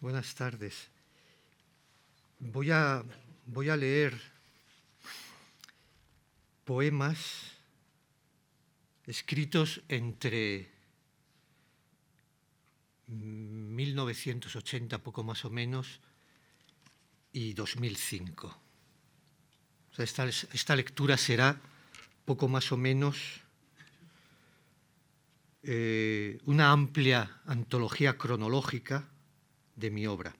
Buenas 0.00 0.34
tardes. 0.34 0.88
Voy 2.38 2.70
a, 2.70 3.04
voy 3.44 3.68
a 3.68 3.76
leer 3.76 4.18
poemas 6.64 7.52
escritos 9.06 9.82
entre 9.88 10.70
1980, 13.08 15.02
poco 15.02 15.22
más 15.22 15.44
o 15.44 15.50
menos, 15.50 16.00
y 17.34 17.52
2005. 17.52 18.58
esta, 19.98 20.26
esta, 20.26 20.76
lectura 20.76 21.18
será 21.18 21.60
poco 22.24 22.48
más 22.48 22.72
o 22.72 22.78
menos 22.78 23.42
eh, 25.62 26.38
una 26.46 26.72
amplia 26.72 27.42
antología 27.44 28.16
cronológica 28.16 29.09
de 29.80 29.90
mi 29.90 30.06
obra. 30.06 30.34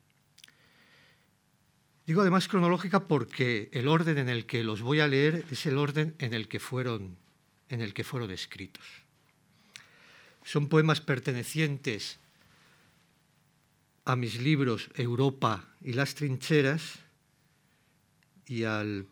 Digo 2.06 2.22
además 2.22 2.48
cronológica 2.48 3.06
porque 3.06 3.68
el 3.72 3.88
orden 3.88 4.18
en 4.18 4.28
el 4.28 4.46
que 4.46 4.64
los 4.64 4.82
voy 4.82 5.00
a 5.00 5.08
leer 5.08 5.44
es 5.50 5.66
el 5.66 5.78
orden 5.78 6.14
en 6.18 6.34
el 6.34 6.48
que 6.48 6.60
fueron, 6.60 7.16
en 7.68 7.80
el 7.80 7.94
que 7.94 8.04
fueron 8.04 8.30
escritos. 8.30 8.84
Son 10.44 10.68
poemas 10.68 11.00
pertenecientes 11.00 12.18
a 14.04 14.16
mis 14.16 14.40
libros 14.40 14.90
Europa 14.94 15.68
y 15.80 15.92
las 15.92 16.14
trincheras 16.14 16.98
y, 18.46 18.64
al, 18.64 19.06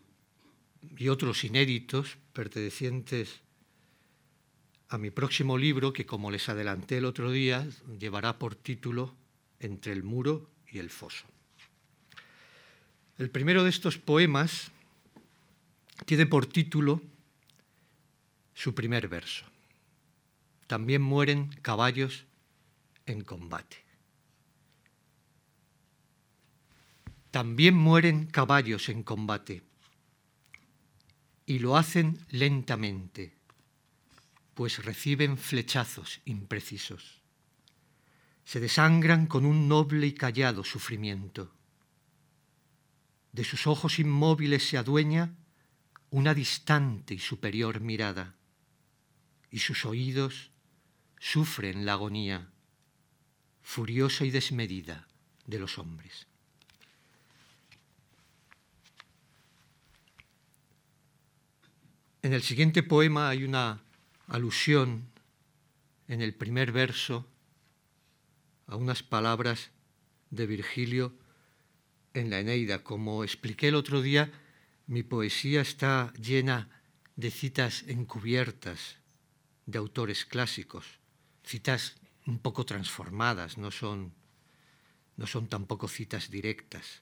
y 0.97 1.07
otros 1.07 1.43
inéditos 1.43 2.17
pertenecientes 2.33 3.41
a 4.89 4.97
mi 4.97 5.11
próximo 5.11 5.57
libro, 5.57 5.93
que 5.93 6.05
como 6.05 6.31
les 6.31 6.49
adelanté 6.49 6.97
el 6.97 7.05
otro 7.05 7.31
día, 7.31 7.65
llevará 7.99 8.39
por 8.39 8.55
título 8.55 9.15
Entre 9.59 9.93
el 9.93 10.03
muro 10.03 10.49
y 10.71 10.79
el 10.79 10.89
foso. 10.89 11.25
El 13.17 13.29
primero 13.29 13.63
de 13.63 13.69
estos 13.69 13.97
poemas 13.97 14.71
tiene 16.05 16.25
por 16.25 16.45
título 16.45 17.01
su 18.53 18.73
primer 18.73 19.07
verso. 19.07 19.45
También 20.67 21.01
mueren 21.01 21.49
caballos 21.61 22.25
en 23.05 23.21
combate. 23.23 23.77
También 27.31 27.75
mueren 27.75 28.25
caballos 28.25 28.89
en 28.89 29.03
combate 29.03 29.61
y 31.45 31.59
lo 31.59 31.77
hacen 31.77 32.19
lentamente 32.29 33.33
pues 34.59 34.83
reciben 34.83 35.37
flechazos 35.37 36.19
imprecisos. 36.25 37.18
Se 38.49 38.59
desangran 38.59 39.27
con 39.27 39.45
un 39.45 39.67
noble 39.67 40.07
y 40.07 40.13
callado 40.13 40.63
sufrimiento. 40.63 41.53
De 43.31 43.43
sus 43.43 43.67
ojos 43.67 43.99
inmóviles 43.99 44.67
se 44.67 44.79
adueña 44.79 45.35
una 46.09 46.33
distante 46.33 47.13
y 47.13 47.19
superior 47.19 47.79
mirada, 47.79 48.33
y 49.51 49.59
sus 49.59 49.85
oídos 49.85 50.49
sufren 51.19 51.85
la 51.85 51.93
agonía 51.93 52.49
furiosa 53.61 54.25
y 54.25 54.31
desmedida 54.31 55.07
de 55.45 55.59
los 55.59 55.77
hombres. 55.77 56.25
En 62.23 62.33
el 62.33 62.41
siguiente 62.41 62.81
poema 62.81 63.29
hay 63.29 63.43
una 63.43 63.83
alusión 64.27 65.03
en 66.07 66.23
el 66.23 66.33
primer 66.33 66.71
verso 66.71 67.27
a 68.69 68.75
unas 68.75 69.01
palabras 69.01 69.71
de 70.29 70.45
Virgilio 70.45 71.13
en 72.13 72.29
la 72.29 72.39
Eneida. 72.39 72.83
Como 72.83 73.23
expliqué 73.23 73.69
el 73.69 73.75
otro 73.75 74.01
día, 74.01 74.31
mi 74.85 75.01
poesía 75.03 75.61
está 75.61 76.13
llena 76.13 76.69
de 77.15 77.31
citas 77.31 77.83
encubiertas 77.87 78.97
de 79.65 79.79
autores 79.79 80.25
clásicos, 80.25 80.85
citas 81.43 81.95
un 82.25 82.39
poco 82.39 82.65
transformadas, 82.65 83.57
no 83.57 83.71
son, 83.71 84.13
no 85.17 85.25
son 85.25 85.47
tampoco 85.47 85.87
citas 85.87 86.29
directas. 86.29 87.01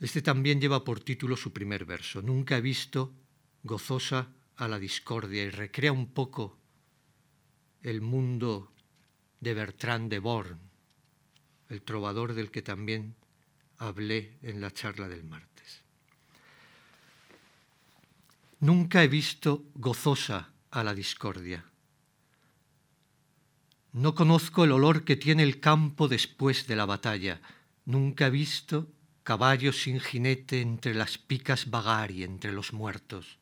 Este 0.00 0.22
también 0.22 0.60
lleva 0.60 0.84
por 0.84 1.00
título 1.00 1.36
su 1.36 1.52
primer 1.52 1.84
verso. 1.84 2.22
Nunca 2.22 2.56
he 2.56 2.60
visto 2.60 3.12
gozosa 3.62 4.28
a 4.56 4.68
la 4.68 4.78
discordia 4.78 5.44
y 5.44 5.50
recrea 5.50 5.92
un 5.92 6.06
poco 6.06 6.58
el 7.82 8.00
mundo 8.00 8.72
de 9.46 9.54
Bertrand 9.54 10.10
de 10.10 10.18
Born, 10.18 10.58
el 11.68 11.80
trovador 11.82 12.34
del 12.34 12.50
que 12.50 12.62
también 12.62 13.14
hablé 13.78 14.38
en 14.42 14.60
la 14.60 14.72
charla 14.72 15.06
del 15.06 15.22
martes. 15.22 15.82
Nunca 18.58 19.04
he 19.04 19.06
visto 19.06 19.62
gozosa 19.74 20.50
a 20.72 20.82
la 20.82 20.94
discordia. 20.94 21.64
No 23.92 24.16
conozco 24.16 24.64
el 24.64 24.72
olor 24.72 25.04
que 25.04 25.14
tiene 25.14 25.44
el 25.44 25.60
campo 25.60 26.08
después 26.08 26.66
de 26.66 26.74
la 26.74 26.84
batalla. 26.84 27.40
Nunca 27.84 28.26
he 28.26 28.30
visto 28.30 28.90
caballos 29.22 29.80
sin 29.80 30.00
jinete 30.00 30.60
entre 30.60 30.92
las 30.92 31.18
picas 31.18 31.70
vagar 31.70 32.10
y 32.10 32.24
entre 32.24 32.50
los 32.50 32.72
muertos. 32.72 33.38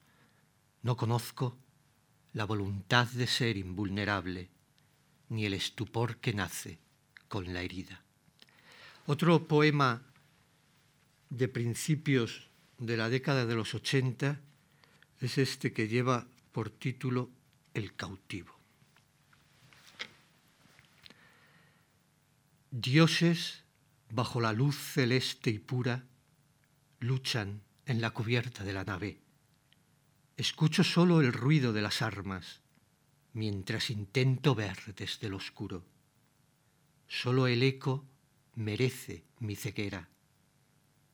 No 0.83 0.99
conozco 0.99 1.57
la 2.35 2.45
voluntad 2.45 3.07
de 3.07 3.27
ser 3.27 3.57
invulnerable, 3.57 4.51
ni 5.35 5.45
el 5.47 5.55
estupor 5.55 6.19
que 6.19 6.33
nace 6.33 6.79
con 7.29 7.53
la 7.53 7.63
herida. 7.63 8.03
Otro 9.07 9.47
poema 9.47 10.03
de 11.29 11.49
principios 11.49 12.49
de 12.79 12.97
la 12.97 13.09
década 13.09 13.45
de 13.45 13.55
los 13.55 13.75
80 13.75 14.41
es 15.21 15.39
este 15.39 15.73
que 15.73 15.89
lleva 15.89 16.27
por 16.53 16.71
título 16.71 17.31
El 17.75 17.95
cautivo. 17.95 18.55
Dioses 22.71 23.65
bajo 24.11 24.41
la 24.41 24.53
luz 24.53 24.77
celeste 24.77 25.51
y 25.51 25.59
pura 25.59 26.05
luchan 27.01 27.63
en 27.87 28.01
la 28.01 28.11
cubierta 28.11 28.65
de 28.65 28.73
la 28.73 28.85
nave 28.85 29.19
Escucho 30.37 30.83
solo 30.83 31.21
el 31.21 31.33
ruido 31.33 31.73
de 31.73 31.83
las 31.83 32.03
armas 32.03 32.61
mientras 33.35 33.91
intento 33.91 34.55
ver 34.55 34.79
desde 34.97 35.27
el 35.27 35.35
oscuro. 35.35 35.85
Solo 37.07 37.47
el 37.47 37.63
eco 37.63 38.05
merece 38.55 39.25
mi 39.41 39.57
ceguera 39.57 40.09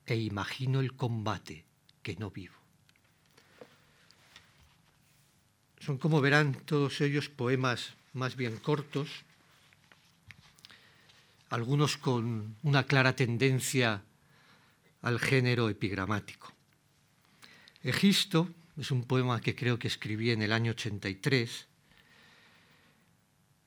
e 0.06 0.16
imagino 0.16 0.80
el 0.80 0.94
combate 0.94 1.64
que 2.02 2.16
no 2.16 2.30
vivo. 2.30 2.54
Son, 5.80 5.98
como 5.98 6.20
verán, 6.20 6.54
todos 6.66 7.00
ellos 7.00 7.28
poemas 7.28 7.94
más 8.12 8.36
bien 8.36 8.58
cortos, 8.58 9.08
algunos 11.48 11.96
con 11.96 12.56
una 12.62 12.84
clara 12.84 13.16
tendencia 13.16 14.02
al 15.00 15.18
género 15.18 15.70
epigramático. 15.70 16.52
Egisto, 17.82 18.50
es 18.76 18.90
un 18.90 19.04
poema 19.04 19.40
que 19.40 19.56
creo 19.56 19.78
que 19.78 19.88
escribí 19.88 20.30
en 20.30 20.42
el 20.42 20.52
año 20.52 20.72
83, 20.72 21.66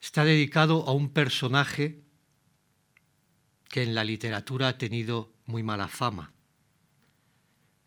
está 0.03 0.25
dedicado 0.25 0.85
a 0.85 0.91
un 0.91 1.07
personaje 1.07 2.03
que 3.69 3.83
en 3.83 3.95
la 3.95 4.03
literatura 4.03 4.67
ha 4.67 4.77
tenido 4.77 5.31
muy 5.45 5.63
mala 5.63 5.87
fama. 5.87 6.33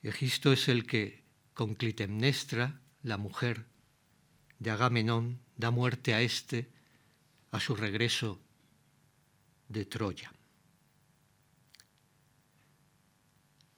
Egisto 0.02 0.50
es 0.50 0.68
el 0.68 0.86
que, 0.86 1.24
con 1.52 1.74
Clitemnestra, 1.74 2.80
la 3.02 3.18
mujer 3.18 3.66
de 4.58 4.70
Agamenón, 4.70 5.40
da 5.56 5.70
muerte 5.70 6.14
a 6.14 6.22
éste 6.22 6.70
a 7.50 7.60
su 7.60 7.76
regreso 7.76 8.40
de 9.68 9.84
Troya. 9.84 10.32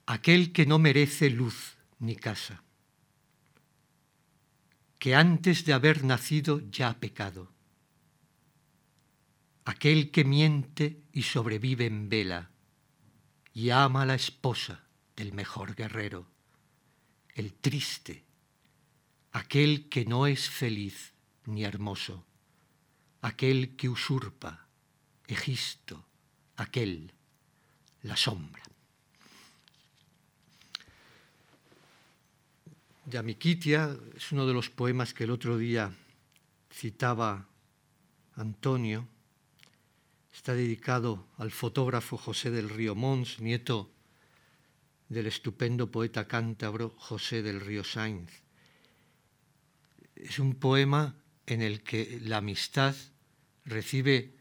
Aquel 0.05 0.53
que 0.53 0.65
no 0.65 0.79
merece 0.79 1.29
luz 1.29 1.75
ni 1.99 2.15
casa 2.15 2.63
que 4.97 5.15
antes 5.15 5.65
de 5.65 5.73
haber 5.73 6.03
nacido 6.03 6.61
ya 6.71 6.89
ha 6.89 6.99
pecado. 6.99 7.58
Aquel 9.69 10.09
que 10.09 10.23
miente 10.23 11.03
y 11.13 11.21
sobrevive 11.21 11.85
en 11.85 12.09
vela 12.09 12.49
y 13.53 13.69
ama 13.69 14.01
a 14.01 14.05
la 14.07 14.15
esposa 14.15 14.87
del 15.15 15.31
mejor 15.31 15.75
guerrero, 15.75 16.25
el 17.35 17.53
triste, 17.53 18.25
aquel 19.31 19.87
que 19.87 20.05
no 20.05 20.25
es 20.25 20.49
feliz 20.49 21.13
ni 21.45 21.65
hermoso, 21.65 22.25
aquel 23.21 23.75
que 23.75 23.89
usurpa, 23.89 24.65
Egisto, 25.27 26.03
aquel, 26.55 27.13
la 28.01 28.17
sombra. 28.17 28.63
Yamiquitia 33.05 33.95
es 34.17 34.31
uno 34.31 34.47
de 34.47 34.53
los 34.55 34.71
poemas 34.71 35.13
que 35.13 35.25
el 35.25 35.29
otro 35.29 35.59
día 35.59 35.93
citaba 36.71 37.45
Antonio. 38.33 39.07
Está 40.49 40.57
dedicado 40.57 41.27
al 41.37 41.51
fotógrafo 41.51 42.17
José 42.17 42.49
del 42.49 42.69
Río 42.69 42.95
Mons, 42.95 43.39
nieto 43.39 43.91
del 45.07 45.27
estupendo 45.27 45.91
poeta 45.91 46.27
cántabro 46.27 46.95
José 46.97 47.43
del 47.43 47.61
Río 47.61 47.83
Sainz. 47.83 48.31
Es 50.15 50.39
un 50.39 50.55
poema 50.55 51.15
en 51.45 51.61
el 51.61 51.83
que 51.83 52.19
la 52.23 52.37
amistad 52.37 52.95
recibe 53.63 54.33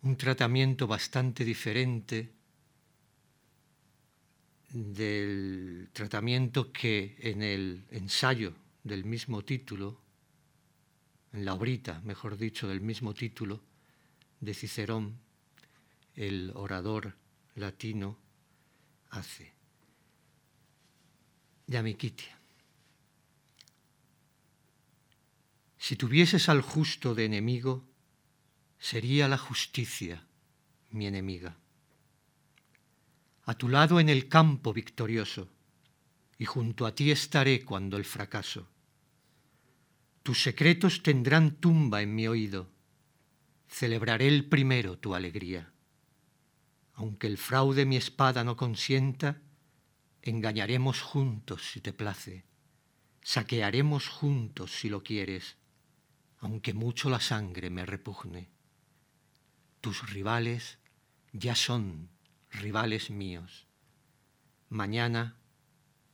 un 0.00 0.16
tratamiento 0.16 0.86
bastante 0.86 1.44
diferente 1.44 2.32
del 4.70 5.90
tratamiento 5.92 6.72
que 6.72 7.18
en 7.18 7.42
el 7.42 7.84
ensayo 7.90 8.54
del 8.82 9.04
mismo 9.04 9.44
título, 9.44 10.00
en 11.34 11.44
la 11.44 11.52
obrita, 11.52 12.00
mejor 12.06 12.38
dicho, 12.38 12.66
del 12.66 12.80
mismo 12.80 13.12
título, 13.12 13.60
de 14.40 14.54
Cicerón, 14.54 15.20
el 16.20 16.52
orador 16.54 17.16
latino 17.54 18.18
hace. 19.08 19.54
Yamiquitia. 21.66 22.38
Si 25.78 25.96
tuvieses 25.96 26.50
al 26.50 26.60
justo 26.60 27.14
de 27.14 27.24
enemigo, 27.24 27.88
sería 28.78 29.28
la 29.28 29.38
justicia 29.38 30.26
mi 30.90 31.06
enemiga. 31.06 31.56
A 33.44 33.54
tu 33.54 33.70
lado 33.70 33.98
en 33.98 34.10
el 34.10 34.28
campo 34.28 34.74
victorioso, 34.74 35.48
y 36.36 36.44
junto 36.44 36.84
a 36.84 36.94
ti 36.94 37.10
estaré 37.10 37.64
cuando 37.64 37.96
el 37.96 38.04
fracaso. 38.04 38.68
Tus 40.22 40.42
secretos 40.42 41.02
tendrán 41.02 41.52
tumba 41.52 42.02
en 42.02 42.14
mi 42.14 42.28
oído, 42.28 42.68
celebraré 43.68 44.28
el 44.28 44.44
primero 44.44 44.98
tu 44.98 45.14
alegría. 45.14 45.72
Aunque 47.00 47.28
el 47.28 47.38
fraude 47.38 47.86
mi 47.86 47.96
espada 47.96 48.44
no 48.44 48.58
consienta, 48.58 49.40
engañaremos 50.20 51.00
juntos 51.00 51.70
si 51.70 51.80
te 51.80 51.94
place, 51.94 52.44
saquearemos 53.22 54.06
juntos 54.06 54.72
si 54.72 54.90
lo 54.90 55.02
quieres, 55.02 55.56
aunque 56.40 56.74
mucho 56.74 57.08
la 57.08 57.18
sangre 57.20 57.70
me 57.70 57.86
repugne. 57.86 58.50
Tus 59.80 60.10
rivales 60.10 60.76
ya 61.32 61.54
son 61.54 62.10
rivales 62.50 63.08
míos. 63.08 63.66
Mañana 64.68 65.36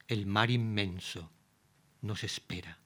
el 0.06 0.24
mar 0.24 0.52
inmenso 0.52 1.32
nos 2.00 2.22
espera. 2.22 2.78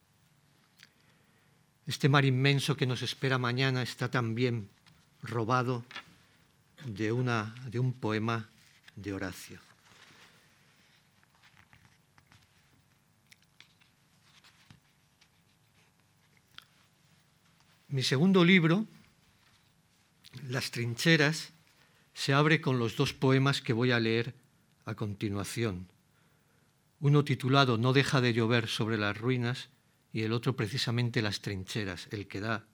Este 1.86 2.08
mar 2.08 2.24
inmenso 2.24 2.78
que 2.78 2.86
nos 2.86 3.02
espera 3.02 3.36
mañana 3.36 3.82
está 3.82 4.10
también 4.10 4.70
robado 5.20 5.84
de, 6.84 7.12
una, 7.12 7.54
de 7.68 7.78
un 7.78 7.92
poema 7.92 8.48
de 8.96 9.12
Horacio. 9.12 9.58
Mi 17.88 18.04
segundo 18.04 18.44
libro, 18.44 18.86
Las 20.48 20.70
trincheras, 20.70 21.52
se 22.14 22.32
abre 22.32 22.60
con 22.60 22.78
los 22.78 22.96
dos 22.96 23.12
poemas 23.12 23.60
que 23.62 23.72
voy 23.72 23.90
a 23.90 23.98
leer 23.98 24.34
a 24.84 24.94
continuación. 24.94 25.88
Uno 27.00 27.24
titulado 27.24 27.78
No 27.78 27.92
deja 27.92 28.20
de 28.20 28.32
llover 28.32 28.68
sobre 28.68 28.96
las 28.96 29.18
ruinas 29.18 29.70
y 30.12 30.22
el 30.22 30.32
otro 30.32 30.54
precisamente 30.54 31.20
Las 31.20 31.40
trincheras, 31.40 32.06
el 32.12 32.28
que 32.28 32.40
da 32.40 32.64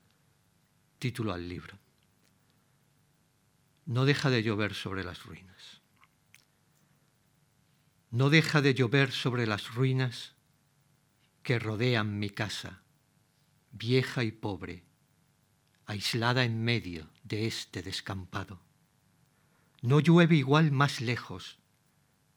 título 0.99 1.33
al 1.33 1.49
libro. 1.49 1.79
No 3.87 4.05
deja 4.05 4.31
de 4.31 4.43
llover 4.43 4.75
sobre 4.75 5.05
las 5.05 5.25
ruinas. 5.25 5.81
No 8.11 8.31
deja 8.31 8.61
de 8.61 8.75
llover 8.75 9.13
sobre 9.13 9.47
las 9.47 9.75
ruinas 9.75 10.35
que 11.45 11.61
rodean 11.61 12.19
mi 12.19 12.29
casa, 12.29 12.83
vieja 13.71 14.25
y 14.25 14.33
pobre, 14.33 14.83
aislada 15.87 16.45
en 16.45 16.65
medio 16.65 17.09
de 17.23 17.47
este 17.47 17.83
descampado. 17.83 18.61
No 19.83 20.01
llueve 20.01 20.35
igual 20.35 20.73
más 20.73 21.01
lejos, 21.01 21.59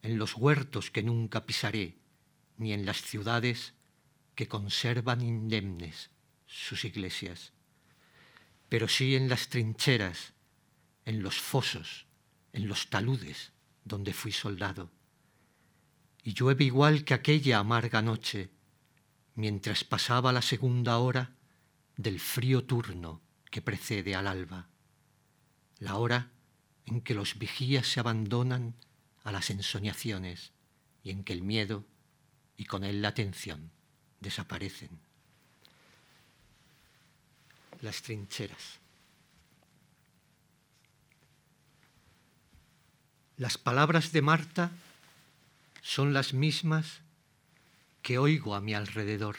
en 0.04 0.20
los 0.20 0.36
huertos 0.36 0.92
que 0.92 1.02
nunca 1.02 1.48
pisaré, 1.48 1.98
ni 2.58 2.74
en 2.74 2.86
las 2.86 3.02
ciudades 3.02 3.74
que 4.36 4.48
conservan 4.48 5.22
indemnes 5.22 6.12
sus 6.46 6.86
iglesias, 6.86 7.54
pero 8.70 8.88
sí 8.88 9.16
en 9.16 9.30
las 9.30 9.50
trincheras, 9.50 10.34
en 11.10 11.24
los 11.24 11.42
fosos, 11.42 12.06
en 12.54 12.68
los 12.68 12.92
taludes 12.92 13.52
donde 13.84 14.14
fui 14.14 14.32
soldado. 14.32 14.92
Y 16.24 16.36
llueve 16.36 16.66
igual 16.66 17.04
que 17.04 17.16
aquella 17.16 17.58
amarga 17.58 18.04
noche, 18.04 18.52
mientras 19.34 19.84
pasaba 19.84 20.32
la 20.32 20.44
segunda 20.44 21.00
hora 21.00 21.32
del 21.98 22.20
frío 22.20 22.64
turno 22.64 23.22
que 23.50 23.64
precede 23.64 24.14
al 24.14 24.28
alba, 24.28 24.68
la 25.80 25.96
hora 25.96 26.30
en 26.86 27.02
que 27.02 27.16
los 27.16 27.40
vigías 27.40 27.88
se 27.88 28.00
abandonan 28.00 28.76
a 29.24 29.32
las 29.32 29.50
ensoñaciones 29.50 30.52
y 31.04 31.10
en 31.10 31.24
que 31.24 31.34
el 31.34 31.42
miedo 31.42 31.88
y 32.56 32.66
con 32.66 32.84
él 32.84 33.02
la 33.02 33.08
atención 33.08 33.72
desaparecen. 34.20 34.92
Las 37.82 38.04
trincheras. 38.04 38.79
Las 43.40 43.58
palabras 43.58 44.12
de 44.12 44.22
Marta 44.22 44.70
son 45.82 46.12
las 46.12 46.34
mismas 46.34 47.00
que 48.02 48.18
oigo 48.18 48.54
a 48.54 48.60
mi 48.60 48.74
alrededor 48.74 49.38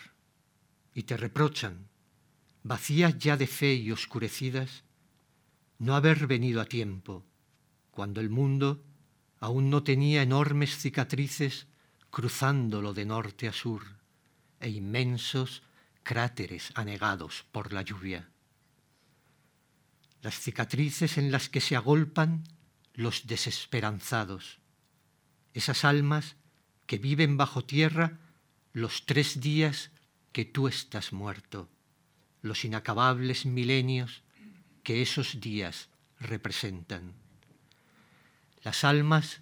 y 0.94 1.02
te 1.02 1.18
reprochan 1.18 1.86
vacías 2.62 3.18
ya 3.18 3.36
de 3.36 3.46
fe 3.46 3.74
y 3.74 3.92
oscurecidas, 3.92 4.84
no 5.78 5.94
haber 5.96 6.26
venido 6.26 6.62
a 6.62 6.64
tiempo, 6.64 7.26
cuando 7.90 8.22
el 8.22 8.30
mundo 8.30 8.82
aún 9.38 9.68
no 9.68 9.82
tenía 9.82 10.22
enormes 10.22 10.78
cicatrices 10.78 11.66
cruzándolo 12.08 12.94
de 12.94 13.04
norte 13.04 13.48
a 13.48 13.52
sur 13.52 13.82
e 14.60 14.70
inmensos 14.70 15.62
cráteres 16.04 16.72
anegados 16.74 17.44
por 17.52 17.74
la 17.74 17.82
lluvia. 17.82 18.30
Las 20.22 20.40
cicatrices 20.40 21.18
en 21.18 21.30
las 21.30 21.50
que 21.50 21.60
se 21.60 21.76
agolpan 21.76 22.44
los 22.94 23.26
desesperanzados, 23.26 24.58
esas 25.54 25.84
almas 25.84 26.36
que 26.86 26.98
viven 26.98 27.36
bajo 27.36 27.64
tierra 27.64 28.18
los 28.72 29.06
tres 29.06 29.40
días 29.40 29.90
que 30.32 30.44
tú 30.44 30.68
estás 30.68 31.12
muerto 31.12 31.68
los 32.42 32.64
inacabables 32.64 33.46
milenios 33.46 34.22
que 34.82 35.02
esos 35.02 35.40
días 35.40 35.88
representan. 36.18 37.14
Las 38.62 38.84
almas 38.84 39.40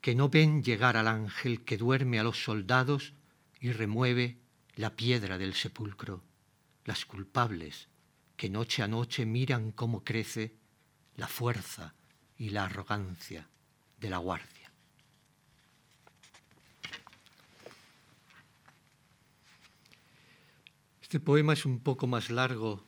que 0.00 0.14
no 0.14 0.28
ven 0.28 0.62
llegar 0.62 0.96
al 0.96 1.08
ángel 1.08 1.64
que 1.64 1.76
duerme 1.76 2.18
a 2.18 2.24
los 2.24 2.42
soldados 2.42 3.12
y 3.60 3.72
remueve 3.72 4.38
la 4.74 4.96
piedra 4.96 5.38
del 5.38 5.54
sepulcro. 5.54 6.22
Las 6.84 7.04
culpables 7.04 7.88
que 8.36 8.50
noche 8.50 8.82
a 8.82 8.88
noche 8.88 9.24
miran 9.26 9.70
cómo 9.70 10.02
crece 10.02 10.56
la 11.14 11.28
fuerza 11.28 11.94
y 12.38 12.50
la 12.50 12.64
arrogancia 12.64 13.48
de 13.98 14.10
la 14.10 14.18
guardia. 14.18 14.70
Este 21.02 21.20
poema 21.20 21.52
es 21.52 21.66
un 21.66 21.80
poco 21.80 22.06
más 22.06 22.30
largo 22.30 22.84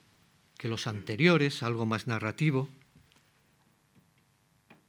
que 0.57 0.69
los 0.69 0.87
anteriores, 0.87 1.63
algo 1.63 1.85
más 1.85 2.07
narrativo. 2.07 2.69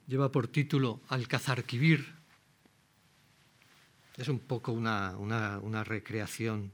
Lleva 0.08 0.32
por 0.32 0.48
título 0.48 1.02
Alcazarquivir. 1.10 2.16
Es 4.16 4.30
un 4.30 4.40
poco 4.40 4.72
una, 4.72 5.18
una 5.18 5.84
recreación 5.84 6.72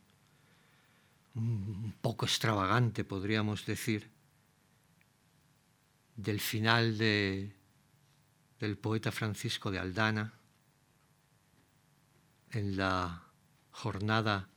un 1.36 1.94
poco 2.02 2.26
extravagante, 2.26 3.04
podríamos 3.04 3.66
decir, 3.66 4.10
del 6.16 6.40
final 6.40 6.98
de, 6.98 7.52
del 8.62 8.78
poeta 8.78 9.12
Francisco 9.12 9.72
de 9.72 9.80
Aldana 9.80 10.34
en 12.52 12.78
la 12.78 13.24
jornada 13.72 14.50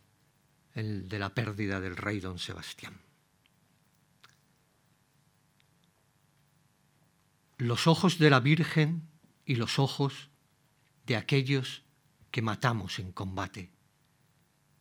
de 0.75 1.19
la 1.19 1.35
pérdida 1.35 1.81
del 1.81 1.97
rey 1.97 2.21
don 2.21 2.39
Sebastián. 2.39 3.01
Los 7.57 7.87
ojos 7.87 8.19
de 8.19 8.29
la 8.29 8.41
Virgen 8.41 9.09
y 9.47 9.55
los 9.55 9.79
ojos 9.79 10.29
de 11.07 11.17
aquellos 11.17 11.83
que 12.31 12.43
matamos 12.43 12.99
en 12.99 13.11
combate. 13.11 13.71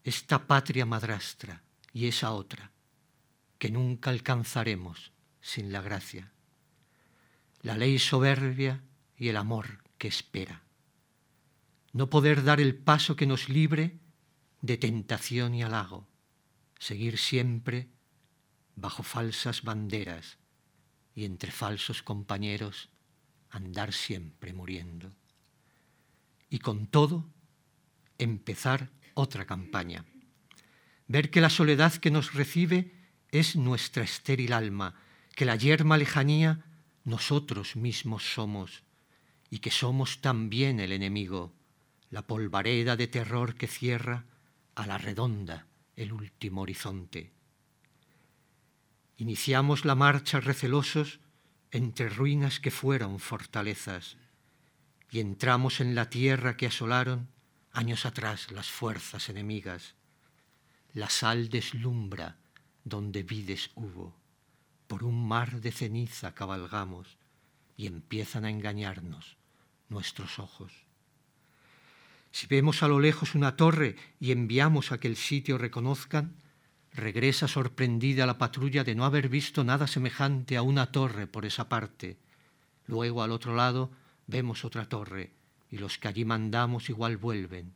Esta 0.03 0.47
patria 0.47 0.85
madrastra 0.85 1.63
y 1.93 2.07
esa 2.07 2.31
otra 2.31 2.71
que 3.57 3.71
nunca 3.71 4.09
alcanzaremos 4.09 5.13
sin 5.39 5.71
la 5.71 5.81
gracia. 5.81 6.29
la 7.61 7.77
ley 7.77 7.97
soberbia 7.97 8.81
y 9.17 9.29
el 9.29 9.37
amor 9.37 9.83
que 9.97 10.07
espera. 10.07 10.63
No 11.91 12.09
poder 12.09 12.43
dar 12.43 12.59
el 12.59 12.75
paso 12.75 13.15
que 13.15 13.27
nos 13.27 13.49
libre 13.49 13.99
de 14.61 14.77
tentación 14.77 15.53
y 15.53 15.63
halago, 15.63 16.07
seguir 16.79 17.17
siempre 17.17 17.89
bajo 18.75 19.03
falsas 19.03 19.63
banderas 19.63 20.37
y 21.13 21.25
entre 21.25 21.51
falsos 21.51 22.01
compañeros 22.01 22.89
andar 23.49 23.93
siempre 23.93 24.53
muriendo. 24.53 25.13
Y 26.49 26.59
con 26.59 26.87
todo, 26.87 27.29
empezar 28.17 28.89
otra 29.13 29.45
campaña. 29.45 30.05
Ver 31.07 31.29
que 31.29 31.41
la 31.41 31.49
soledad 31.49 31.93
que 31.93 32.09
nos 32.09 32.33
recibe 32.33 32.95
es 33.29 33.55
nuestra 33.55 34.03
estéril 34.03 34.53
alma, 34.53 34.95
que 35.35 35.45
la 35.45 35.55
yerma 35.55 35.97
lejanía 35.97 36.65
nosotros 37.03 37.75
mismos 37.75 38.33
somos 38.33 38.83
y 39.53 39.59
que 39.59 39.69
somos 39.69 40.19
también 40.19 40.79
el 40.79 40.91
enemigo, 40.91 41.53
la 42.09 42.25
polvareda 42.25 42.95
de 42.95 43.05
terror 43.05 43.53
que 43.53 43.67
cierra 43.67 44.25
a 44.73 44.87
la 44.87 44.97
redonda 44.97 45.67
el 45.95 46.11
último 46.11 46.61
horizonte. 46.61 47.31
Iniciamos 49.17 49.85
la 49.85 49.93
marcha 49.93 50.39
recelosos 50.39 51.19
entre 51.69 52.09
ruinas 52.09 52.59
que 52.59 52.71
fueron 52.71 53.19
fortalezas 53.19 54.17
y 55.11 55.19
entramos 55.19 55.81
en 55.81 55.93
la 55.93 56.09
tierra 56.09 56.57
que 56.57 56.65
asolaron 56.65 57.29
años 57.73 58.07
atrás 58.07 58.51
las 58.51 58.71
fuerzas 58.71 59.29
enemigas. 59.29 59.93
La 60.95 61.11
sal 61.11 61.49
deslumbra 61.49 62.37
donde 62.85 63.21
vides 63.21 63.69
hubo, 63.75 64.15
por 64.87 65.03
un 65.03 65.27
mar 65.27 65.61
de 65.61 65.71
ceniza 65.71 66.33
cabalgamos 66.33 67.19
y 67.77 67.85
empiezan 67.85 68.45
a 68.45 68.49
engañarnos 68.49 69.37
nuestros 69.93 70.39
ojos. 70.39 70.73
Si 72.31 72.47
vemos 72.47 72.81
a 72.83 72.87
lo 72.87 72.99
lejos 72.99 73.35
una 73.35 73.55
torre 73.55 73.95
y 74.19 74.31
enviamos 74.31 74.91
a 74.91 74.99
que 74.99 75.07
el 75.07 75.15
sitio 75.15 75.57
reconozcan, 75.57 76.35
regresa 76.91 77.47
sorprendida 77.47 78.25
la 78.25 78.37
patrulla 78.37 78.83
de 78.83 78.95
no 78.95 79.05
haber 79.05 79.29
visto 79.29 79.63
nada 79.63 79.87
semejante 79.87 80.57
a 80.57 80.63
una 80.63 80.91
torre 80.91 81.27
por 81.27 81.45
esa 81.45 81.69
parte. 81.69 82.17
Luego 82.87 83.23
al 83.23 83.31
otro 83.31 83.55
lado 83.55 83.91
vemos 84.27 84.65
otra 84.65 84.89
torre 84.89 85.31
y 85.69 85.77
los 85.77 85.97
que 85.97 86.07
allí 86.07 86.25
mandamos 86.25 86.89
igual 86.89 87.17
vuelven, 87.17 87.73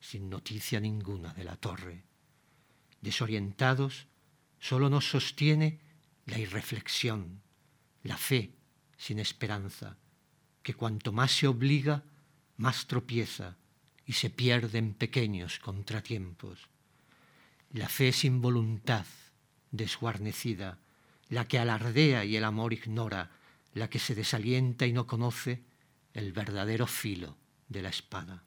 sin 0.00 0.28
noticia 0.28 0.80
ninguna 0.80 1.32
de 1.34 1.44
la 1.44 1.56
torre. 1.56 2.04
Desorientados, 3.00 4.06
solo 4.58 4.90
nos 4.90 5.08
sostiene 5.08 5.80
la 6.26 6.38
irreflexión, 6.38 7.42
la 8.02 8.16
fe 8.16 8.54
sin 8.96 9.18
esperanza, 9.18 9.96
que 10.62 10.74
cuanto 10.74 11.12
más 11.12 11.32
se 11.32 11.46
obliga, 11.46 12.02
más 12.56 12.86
tropieza 12.86 13.56
y 14.06 14.14
se 14.14 14.30
pierde 14.30 14.78
en 14.78 14.94
pequeños 14.94 15.58
contratiempos. 15.58 16.68
La 17.72 17.88
fe 17.88 18.12
sin 18.12 18.40
voluntad, 18.40 19.06
desguarnecida, 19.70 20.78
la 21.28 21.46
que 21.46 21.58
alardea 21.58 22.24
y 22.24 22.36
el 22.36 22.44
amor 22.44 22.72
ignora, 22.72 23.30
la 23.72 23.88
que 23.88 23.98
se 23.98 24.14
desalienta 24.14 24.86
y 24.86 24.92
no 24.92 25.06
conoce 25.06 25.62
el 26.12 26.32
verdadero 26.32 26.86
filo 26.86 27.36
de 27.68 27.82
la 27.82 27.88
espada. 27.88 28.42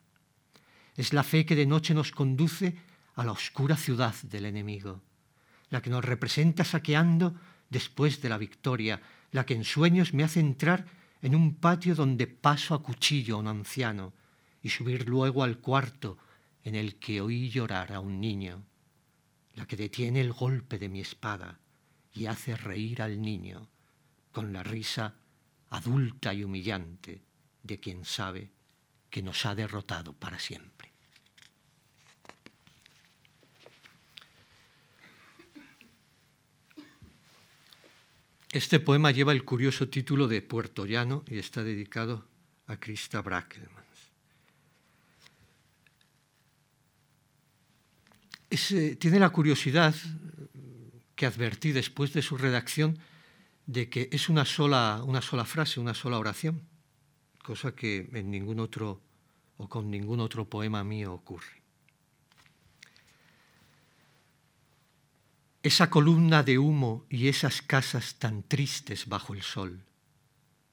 Es 0.96 1.12
la 1.12 1.24
fe 1.24 1.46
que 1.46 1.56
de 1.56 1.66
noche 1.66 1.94
nos 1.94 2.12
conduce 2.12 2.76
a 3.16 3.24
la 3.24 3.32
oscura 3.32 3.76
ciudad 3.76 4.14
del 4.22 4.44
enemigo, 4.44 5.00
la 5.70 5.80
que 5.80 5.90
nos 5.90 6.04
representa 6.04 6.64
saqueando 6.64 7.34
después 7.70 8.20
de 8.20 8.28
la 8.28 8.38
victoria, 8.38 9.00
la 9.32 9.46
que 9.46 9.54
en 9.54 9.64
sueños 9.64 10.12
me 10.14 10.22
hace 10.22 10.40
entrar 10.40 10.86
en 11.24 11.34
un 11.34 11.54
patio 11.54 11.94
donde 11.94 12.26
paso 12.26 12.74
a 12.74 12.82
cuchillo 12.82 13.36
a 13.36 13.38
un 13.38 13.48
anciano 13.48 14.12
y 14.60 14.68
subir 14.68 15.08
luego 15.08 15.42
al 15.42 15.58
cuarto 15.58 16.18
en 16.62 16.74
el 16.74 16.96
que 16.96 17.22
oí 17.22 17.48
llorar 17.48 17.94
a 17.94 18.00
un 18.00 18.20
niño, 18.20 18.62
la 19.54 19.66
que 19.66 19.76
detiene 19.76 20.20
el 20.20 20.34
golpe 20.34 20.78
de 20.78 20.90
mi 20.90 21.00
espada 21.00 21.60
y 22.12 22.26
hace 22.26 22.54
reír 22.58 23.00
al 23.00 23.22
niño 23.22 23.70
con 24.32 24.52
la 24.52 24.62
risa 24.62 25.14
adulta 25.70 26.34
y 26.34 26.44
humillante 26.44 27.22
de 27.62 27.80
quien 27.80 28.04
sabe 28.04 28.50
que 29.08 29.22
nos 29.22 29.46
ha 29.46 29.54
derrotado 29.54 30.12
para 30.12 30.38
siempre. 30.38 30.93
Este 38.54 38.78
poema 38.78 39.10
lleva 39.10 39.32
el 39.32 39.44
curioso 39.44 39.88
título 39.88 40.28
de 40.28 40.40
Puerto 40.40 40.86
Llano 40.86 41.24
y 41.26 41.38
está 41.38 41.64
dedicado 41.64 42.24
a 42.68 42.76
Krista 42.76 43.20
Brackelmans. 43.20 43.82
tiene 49.00 49.18
la 49.18 49.30
curiosidad 49.30 49.92
que 51.16 51.26
advertí 51.26 51.72
después 51.72 52.12
de 52.12 52.22
su 52.22 52.36
redacción 52.36 53.00
de 53.66 53.88
que 53.88 54.08
es 54.12 54.28
una 54.28 54.44
sola, 54.44 55.02
una 55.04 55.20
sola 55.20 55.44
frase, 55.44 55.80
una 55.80 55.94
sola 55.94 56.20
oración 56.20 56.62
cosa 57.42 57.74
que 57.74 58.08
en 58.12 58.30
ningún 58.30 58.60
otro 58.60 59.00
o 59.56 59.68
con 59.68 59.90
ningún 59.90 60.20
otro 60.20 60.48
poema 60.48 60.84
mío 60.84 61.12
ocurre. 61.12 61.63
Esa 65.64 65.88
columna 65.88 66.42
de 66.42 66.58
humo 66.58 67.06
y 67.08 67.28
esas 67.28 67.62
casas 67.62 68.16
tan 68.16 68.42
tristes 68.42 69.06
bajo 69.08 69.32
el 69.32 69.40
sol, 69.40 69.82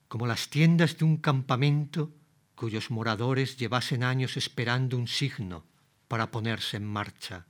como 0.10 0.27
las 0.27 0.50
tiendas 0.50 0.98
de 0.98 1.05
un 1.05 1.15
campamento 1.15 2.12
cuyos 2.55 2.91
moradores 2.91 3.55
llevasen 3.55 4.03
años 4.03 4.36
esperando 4.36 4.98
un 4.98 5.07
signo 5.07 5.63
para 6.10 6.29
ponerse 6.29 6.75
en 6.75 6.86
marcha, 6.86 7.45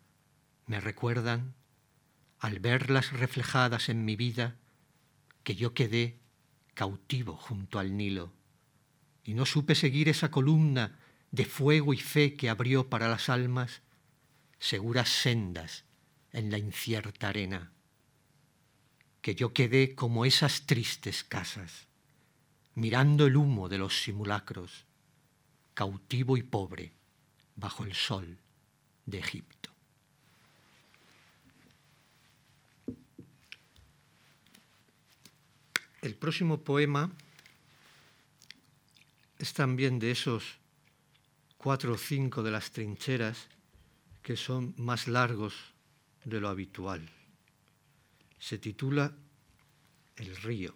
me 0.68 0.80
recuerdan, 0.80 1.56
al 2.38 2.60
verlas 2.60 3.12
reflejadas 3.12 3.90
en 3.90 4.06
mi 4.06 4.16
vida, 4.16 4.58
que 5.44 5.56
yo 5.56 5.74
quedé 5.74 6.20
cautivo 6.76 7.36
junto 7.38 7.80
al 7.80 7.98
Nilo 7.98 8.32
y 9.24 9.34
no 9.34 9.48
supe 9.48 9.74
seguir 9.74 10.10
esa 10.10 10.30
columna 10.30 11.00
de 11.32 11.46
fuego 11.46 11.96
y 11.96 11.98
fe 11.98 12.36
que 12.36 12.52
abrió 12.52 12.88
para 12.88 13.10
las 13.10 13.30
almas 13.30 13.82
seguras 14.60 15.10
sendas 15.10 15.86
en 16.34 16.52
la 16.52 16.58
incierta 16.58 17.30
arena, 17.30 17.72
que 19.22 19.36
yo 19.36 19.54
quedé 19.54 19.96
como 19.96 20.26
esas 20.26 20.66
tristes 20.66 21.24
casas, 21.24 21.88
mirando 22.76 23.28
el 23.28 23.38
humo 23.38 23.70
de 23.70 23.78
los 23.78 24.02
simulacros, 24.02 24.86
cautivo 25.74 26.38
y 26.38 26.44
pobre 26.44 26.94
bajo 27.56 27.84
el 27.84 27.94
sol 27.94 28.38
de 29.06 29.20
Egipto. 29.20 29.70
El 36.02 36.16
próximo 36.16 36.62
poema 36.62 37.12
es 39.38 39.54
también 39.54 40.00
de 40.00 40.12
esos 40.12 40.58
cuatro 41.58 41.94
o 41.94 41.98
cinco 41.98 42.42
de 42.42 42.50
las 42.50 42.72
trincheras 42.72 43.48
que 44.24 44.36
son 44.36 44.74
más 44.78 45.08
largos 45.08 45.71
de 46.26 46.40
lo 46.40 46.50
habitual. 46.50 47.10
Se 48.40 48.58
titula 48.58 49.14
El 50.16 50.36
río. 50.38 50.76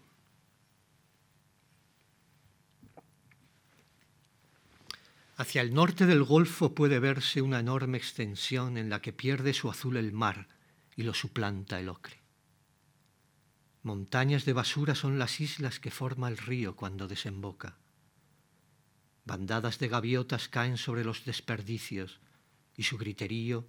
Hacia 5.37 5.61
el 5.61 5.73
norte 5.73 6.05
del 6.05 6.23
Golfo 6.23 6.73
puede 6.73 6.99
verse 6.99 7.41
una 7.41 7.59
enorme 7.59 7.97
extensión 7.97 8.77
en 8.77 8.89
la 8.89 9.01
que 9.01 9.11
pierde 9.11 9.53
su 9.53 9.69
azul 9.69 9.97
el 9.97 10.13
mar 10.13 10.47
y 10.95 11.03
lo 11.03 11.13
suplanta 11.13 11.79
el 11.79 11.89
ocre. 11.89 12.21
Montañas 13.83 14.45
de 14.45 14.53
basura 14.53 14.95
son 14.95 15.19
las 15.19 15.41
islas 15.41 15.79
que 15.79 15.91
forma 15.91 16.29
el 16.29 16.37
río 16.37 16.75
cuando 16.75 17.07
desemboca. 17.07 17.77
Bandadas 19.25 19.77
de 19.77 19.89
gaviotas 19.89 20.47
caen 20.47 20.77
sobre 20.77 21.03
los 21.03 21.25
desperdicios 21.25 22.19
y 22.77 22.83
su 22.83 22.97
griterío 22.97 23.67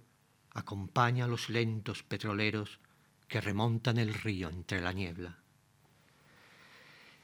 acompaña 0.57 1.25
a 1.25 1.27
los 1.27 1.49
lentos 1.49 2.01
petroleros 2.01 2.79
que 3.27 3.39
remontan 3.39 3.99
el 3.99 4.13
río 4.13 4.49
entre 4.49 4.81
la 4.81 4.91
niebla. 4.91 5.37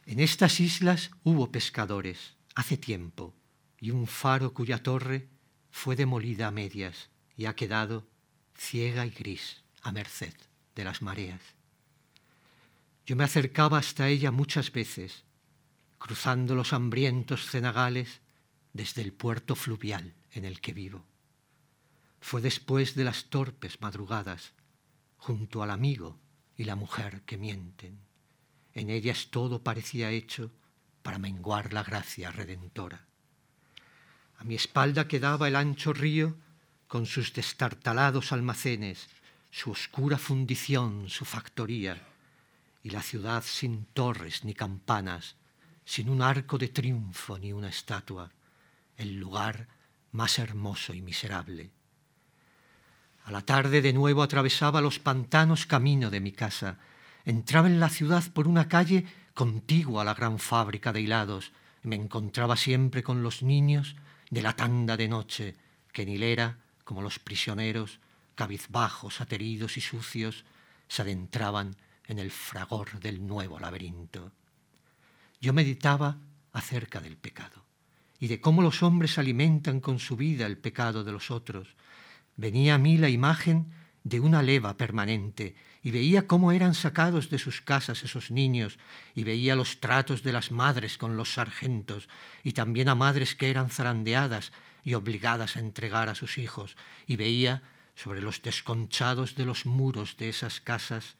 En 0.05 0.19
estas 0.19 0.59
islas 0.59 1.09
hubo 1.23 1.51
pescadores 1.51 2.35
hace 2.53 2.77
tiempo 2.77 3.33
y 3.79 3.89
un 3.89 4.05
faro 4.05 4.53
cuya 4.53 4.83
torre 4.83 5.29
fue 5.71 5.95
demolida 5.95 6.47
a 6.47 6.51
medias 6.51 7.09
y 7.35 7.45
ha 7.45 7.55
quedado 7.55 8.07
ciega 8.55 9.05
y 9.07 9.09
gris 9.09 9.63
a 9.81 9.91
merced 9.91 10.35
de 10.75 10.83
las 10.83 11.01
mareas. 11.01 11.41
Yo 13.07 13.15
me 13.15 13.23
acercaba 13.23 13.79
hasta 13.79 14.09
ella 14.09 14.29
muchas 14.29 14.71
veces, 14.71 15.23
cruzando 15.97 16.53
los 16.53 16.71
hambrientos 16.71 17.49
cenagales 17.49 18.21
desde 18.73 19.01
el 19.01 19.11
puerto 19.11 19.55
fluvial 19.55 20.13
en 20.31 20.45
el 20.45 20.61
que 20.61 20.73
vivo. 20.73 21.03
Fue 22.23 22.39
después 22.39 22.95
de 22.95 23.03
las 23.03 23.25
torpes 23.25 23.81
madrugadas, 23.81 24.53
junto 25.17 25.61
al 25.61 25.69
amigo 25.69 26.17
y 26.55 26.63
la 26.63 26.77
mujer 26.77 27.23
que 27.23 27.37
mienten. 27.37 27.99
En 28.73 28.89
ellas 28.89 29.27
todo 29.29 29.61
parecía 29.61 30.09
hecho 30.09 30.49
para 31.01 31.19
menguar 31.19 31.73
la 31.73 31.83
gracia 31.83 32.31
redentora. 32.31 33.05
A 34.37 34.45
mi 34.45 34.55
espalda 34.55 35.05
quedaba 35.05 35.49
el 35.49 35.57
ancho 35.57 35.91
río 35.91 36.37
con 36.87 37.05
sus 37.07 37.33
destartalados 37.33 38.31
almacenes, 38.31 39.09
su 39.51 39.71
oscura 39.71 40.17
fundición, 40.17 41.09
su 41.09 41.25
factoría, 41.25 42.07
y 42.83 42.91
la 42.91 43.01
ciudad 43.01 43.43
sin 43.43 43.83
torres 43.87 44.45
ni 44.45 44.53
campanas, 44.53 45.35
sin 45.83 46.07
un 46.07 46.21
arco 46.21 46.57
de 46.57 46.69
triunfo 46.69 47.37
ni 47.37 47.51
una 47.51 47.67
estatua, 47.67 48.31
el 48.95 49.19
lugar 49.19 49.67
más 50.13 50.39
hermoso 50.39 50.93
y 50.93 51.01
miserable. 51.01 51.82
A 53.23 53.31
la 53.31 53.41
tarde 53.41 53.81
de 53.81 53.93
nuevo 53.93 54.21
atravesaba 54.21 54.81
los 54.81 54.99
pantanos 54.99 55.65
camino 55.65 56.09
de 56.09 56.19
mi 56.19 56.31
casa, 56.31 56.77
entraba 57.25 57.67
en 57.67 57.79
la 57.79 57.89
ciudad 57.89 58.23
por 58.33 58.47
una 58.47 58.67
calle 58.67 59.05
contigua 59.33 60.01
a 60.01 60.05
la 60.05 60.13
gran 60.13 60.39
fábrica 60.39 60.91
de 60.91 61.01
hilados, 61.01 61.51
me 61.83 61.95
encontraba 61.95 62.55
siempre 62.55 63.03
con 63.03 63.23
los 63.23 63.43
niños 63.43 63.95
de 64.29 64.41
la 64.41 64.55
tanda 64.55 64.97
de 64.97 65.07
noche, 65.07 65.55
que 65.91 66.03
en 66.03 66.09
hilera, 66.09 66.57
como 66.83 67.01
los 67.01 67.19
prisioneros, 67.19 67.99
cabizbajos, 68.35 69.21
ateridos 69.21 69.77
y 69.77 69.81
sucios, 69.81 70.43
se 70.87 71.01
adentraban 71.01 71.75
en 72.07 72.19
el 72.19 72.31
fragor 72.31 72.99
del 72.99 73.25
nuevo 73.25 73.59
laberinto. 73.59 74.31
Yo 75.39 75.53
meditaba 75.53 76.17
acerca 76.51 76.99
del 76.99 77.17
pecado 77.17 77.63
y 78.19 78.27
de 78.27 78.39
cómo 78.39 78.61
los 78.61 78.83
hombres 78.83 79.17
alimentan 79.17 79.79
con 79.79 79.99
su 79.99 80.15
vida 80.15 80.45
el 80.45 80.57
pecado 80.57 81.03
de 81.03 81.11
los 81.11 81.31
otros. 81.31 81.75
Venía 82.35 82.75
a 82.75 82.77
mí 82.77 82.97
la 82.97 83.09
imagen 83.09 83.71
de 84.03 84.19
una 84.19 84.41
leva 84.41 84.75
permanente 84.75 85.55
y 85.81 85.91
veía 85.91 86.27
cómo 86.27 86.51
eran 86.51 86.73
sacados 86.73 87.29
de 87.29 87.39
sus 87.39 87.61
casas 87.61 88.03
esos 88.03 88.31
niños 88.31 88.79
y 89.15 89.23
veía 89.23 89.55
los 89.55 89.79
tratos 89.79 90.23
de 90.23 90.33
las 90.33 90.51
madres 90.51 90.97
con 90.97 91.15
los 91.15 91.33
sargentos 91.33 92.09
y 92.43 92.53
también 92.53 92.89
a 92.89 92.95
madres 92.95 93.35
que 93.35 93.49
eran 93.49 93.69
zarandeadas 93.69 94.51
y 94.83 94.95
obligadas 94.95 95.55
a 95.55 95.59
entregar 95.59 96.09
a 96.09 96.15
sus 96.15 96.37
hijos 96.37 96.75
y 97.07 97.15
veía 97.15 97.63
sobre 97.95 98.21
los 98.21 98.41
desconchados 98.41 99.35
de 99.35 99.45
los 99.45 99.65
muros 99.65 100.17
de 100.17 100.29
esas 100.29 100.59
casas 100.59 101.15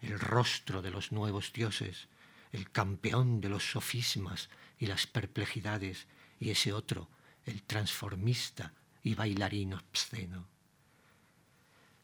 el 0.00 0.18
rostro 0.18 0.82
de 0.82 0.90
los 0.90 1.12
nuevos 1.12 1.52
dioses, 1.52 2.08
el 2.52 2.70
campeón 2.70 3.40
de 3.40 3.48
los 3.48 3.70
sofismas 3.70 4.48
y 4.78 4.86
las 4.86 5.06
perplejidades, 5.06 6.06
y 6.38 6.50
ese 6.50 6.72
otro, 6.72 7.08
el 7.44 7.62
transformista 7.62 8.72
y 9.02 9.14
bailarín 9.14 9.74
obsceno. 9.74 10.55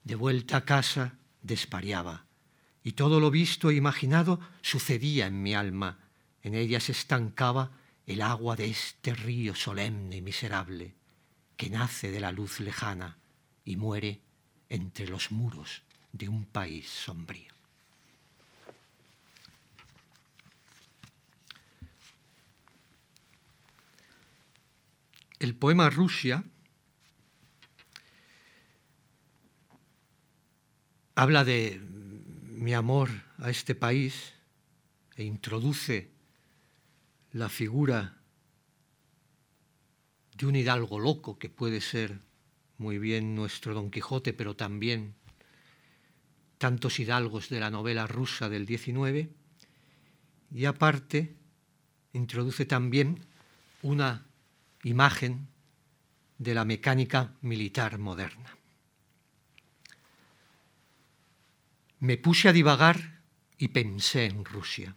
De 0.04 0.14
vuelta 0.14 0.58
a 0.58 0.64
casa, 0.64 1.14
desvariaba, 1.42 2.24
y 2.82 2.92
todo 2.92 3.20
lo 3.20 3.30
visto 3.30 3.70
e 3.70 3.76
imaginado 3.76 4.40
sucedía 4.60 5.26
en 5.26 5.42
mi 5.42 5.54
alma. 5.54 5.98
En 6.42 6.54
ella 6.54 6.80
se 6.80 6.92
estancaba 6.92 7.70
el 8.06 8.20
agua 8.20 8.56
de 8.56 8.68
este 8.68 9.14
río 9.14 9.54
solemne 9.54 10.16
y 10.16 10.22
miserable, 10.22 10.94
que 11.56 11.70
nace 11.70 12.10
de 12.10 12.20
la 12.20 12.32
luz 12.32 12.58
lejana 12.58 13.16
y 13.64 13.76
muere 13.76 14.20
entre 14.68 15.06
los 15.06 15.30
muros 15.30 15.82
de 16.12 16.28
un 16.28 16.44
país 16.46 16.88
sombrío. 16.88 17.52
El 25.38 25.54
poema 25.54 25.90
Rusia 25.90 26.44
habla 31.22 31.44
de 31.44 31.80
mi 32.50 32.74
amor 32.74 33.08
a 33.38 33.48
este 33.48 33.76
país 33.76 34.32
e 35.14 35.22
introduce 35.22 36.10
la 37.30 37.48
figura 37.48 38.18
de 40.36 40.46
un 40.46 40.56
hidalgo 40.56 40.98
loco 40.98 41.38
que 41.38 41.48
puede 41.48 41.80
ser 41.80 42.18
muy 42.76 42.98
bien 42.98 43.36
nuestro 43.36 43.72
Don 43.72 43.92
Quijote, 43.92 44.32
pero 44.32 44.56
también 44.56 45.14
tantos 46.58 46.98
hidalgos 46.98 47.50
de 47.50 47.60
la 47.60 47.70
novela 47.70 48.08
rusa 48.08 48.48
del 48.48 48.66
XIX, 48.66 49.28
y 50.52 50.64
aparte 50.64 51.36
introduce 52.14 52.66
también 52.66 53.24
una 53.82 54.26
imagen 54.82 55.46
de 56.38 56.54
la 56.54 56.64
mecánica 56.64 57.36
militar 57.42 57.98
moderna. 57.98 58.56
Me 62.02 62.16
puse 62.16 62.48
a 62.48 62.52
divagar 62.52 63.20
y 63.58 63.68
pensé 63.68 64.24
en 64.26 64.44
Rusia. 64.44 64.96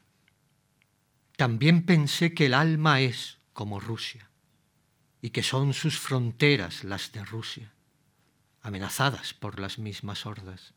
También 1.38 1.86
pensé 1.86 2.34
que 2.34 2.48
el 2.48 2.56
alma 2.56 3.00
es 3.00 3.38
como 3.54 3.80
Rusia 3.80 4.32
y 5.22 5.30
que 5.30 5.44
son 5.44 5.76
sus 5.76 6.00
fronteras 6.00 6.84
las 6.84 7.12
de 7.12 7.24
Rusia, 7.24 7.72
amenazadas 8.64 9.36
por 9.36 9.60
las 9.60 9.78
mismas 9.78 10.26
hordas. 10.26 10.74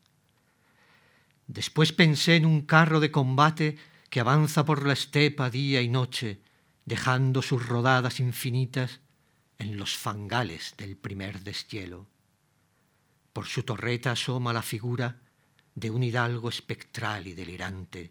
Después 1.46 1.94
pensé 1.94 2.36
en 2.36 2.44
un 2.44 2.60
carro 2.60 3.00
de 3.00 3.10
combate 3.10 3.78
que 4.10 4.20
avanza 4.20 4.66
por 4.66 4.86
la 4.86 4.92
estepa 4.92 5.48
día 5.48 5.80
y 5.80 5.88
noche, 5.88 6.42
dejando 6.84 7.40
sus 7.40 7.66
rodadas 7.66 8.20
infinitas 8.20 9.00
en 9.56 9.78
los 9.78 9.96
fangales 9.96 10.74
del 10.76 10.98
primer 10.98 11.40
deshielo. 11.40 12.06
Por 13.32 13.46
su 13.46 13.62
torreta 13.62 14.10
asoma 14.10 14.52
la 14.52 14.60
figura 14.60 15.22
de 15.78 15.90
un 15.90 16.02
hidalgo 16.02 16.48
espectral 16.48 17.26
y 17.26 17.34
delirante 17.34 18.10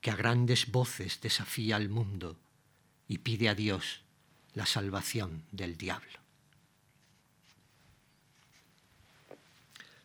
que 0.00 0.10
a 0.10 0.16
grandes 0.16 0.70
voces 0.70 1.20
desafía 1.20 1.76
al 1.76 1.88
mundo 1.88 2.38
y 3.08 3.18
pide 3.18 3.48
a 3.48 3.54
Dios 3.54 4.02
la 4.54 4.66
salvación 4.66 5.44
del 5.52 5.76
diablo. 5.76 6.26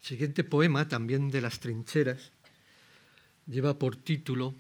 siguiente 0.02 0.44
poema, 0.44 0.88
también 0.88 1.30
de 1.30 1.42
las 1.42 1.60
trincheras, 1.60 2.32
lleva 3.48 3.78
por 3.78 3.96
título 3.96 4.56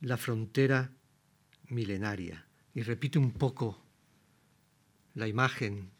La 0.00 0.16
frontera 0.16 0.90
milenaria 1.68 2.44
y 2.74 2.82
repite 2.82 3.18
un 3.18 3.32
poco 3.32 3.80
la 5.14 5.28
imagen 5.28 5.90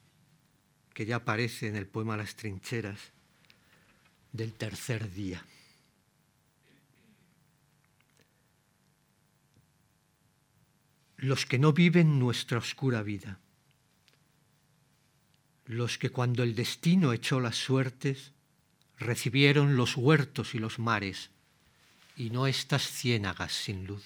que 0.92 1.06
ya 1.06 1.16
aparece 1.16 1.68
en 1.68 1.76
el 1.76 1.86
poema 1.86 2.16
Las 2.16 2.34
trincheras 2.34 3.15
del 4.36 4.52
tercer 4.52 5.12
día. 5.12 5.44
Los 11.16 11.46
que 11.46 11.58
no 11.58 11.72
viven 11.72 12.18
nuestra 12.18 12.58
oscura 12.58 13.02
vida, 13.02 13.38
los 15.64 15.98
que 15.98 16.10
cuando 16.10 16.42
el 16.42 16.54
destino 16.54 17.12
echó 17.12 17.40
las 17.40 17.56
suertes, 17.56 18.32
recibieron 18.98 19.76
los 19.76 19.96
huertos 19.96 20.54
y 20.54 20.58
los 20.58 20.78
mares, 20.78 21.30
y 22.16 22.30
no 22.30 22.46
estas 22.46 22.82
ciénagas 22.82 23.52
sin 23.52 23.86
luz. 23.86 24.04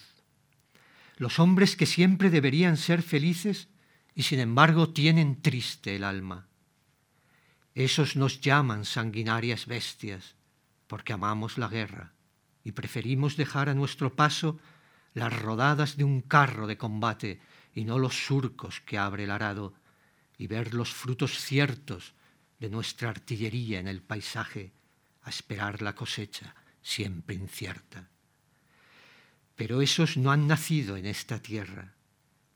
Los 1.17 1.39
hombres 1.39 1.77
que 1.77 1.87
siempre 1.87 2.31
deberían 2.31 2.77
ser 2.77 3.03
felices 3.03 3.69
y 4.15 4.23
sin 4.23 4.41
embargo 4.41 4.91
tienen 4.91 5.43
triste 5.43 5.97
el 5.97 6.05
alma 6.05 6.50
esos 7.75 8.17
nos 8.17 8.41
llaman 8.41 8.85
sanguinarias 8.85 9.67
bestias 9.67 10.35
porque 10.87 11.13
amamos 11.13 11.57
la 11.59 11.69
guerra 11.69 12.13
y 12.65 12.73
preferimos 12.73 13.37
dejar 13.37 13.69
a 13.69 13.75
nuestro 13.75 14.17
paso 14.17 14.59
las 15.15 15.33
rodadas 15.33 15.97
de 15.97 16.05
un 16.05 16.21
carro 16.21 16.67
de 16.67 16.77
combate 16.77 17.41
y 17.75 17.85
no 17.85 17.99
los 17.99 18.27
surcos 18.27 18.81
que 18.81 18.99
abre 18.99 19.25
el 19.25 19.31
arado 19.31 19.75
y 20.37 20.47
ver 20.47 20.75
los 20.75 20.93
frutos 20.93 21.39
ciertos 21.39 22.15
de 22.59 22.71
nuestra 22.71 23.11
artillería 23.11 23.79
en 23.81 23.89
el 23.89 24.03
paisaje 24.03 24.73
a 25.23 25.31
esperar 25.31 25.83
la 25.83 25.95
cosecha 25.95 26.55
siempre 26.83 27.35
incierta. 27.35 28.09
Pero 29.57 29.83
esos 29.83 30.17
no 30.17 30.33
han 30.33 30.47
nacido 30.47 30.97
en 30.97 31.07
esta 31.07 31.41
tierra, 31.41 31.95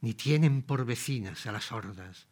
ni 0.00 0.14
tienen 0.14 0.62
por 0.62 0.84
vecinas 0.84 1.46
a 1.46 1.52
las 1.52 1.72
hordas. 1.72 2.26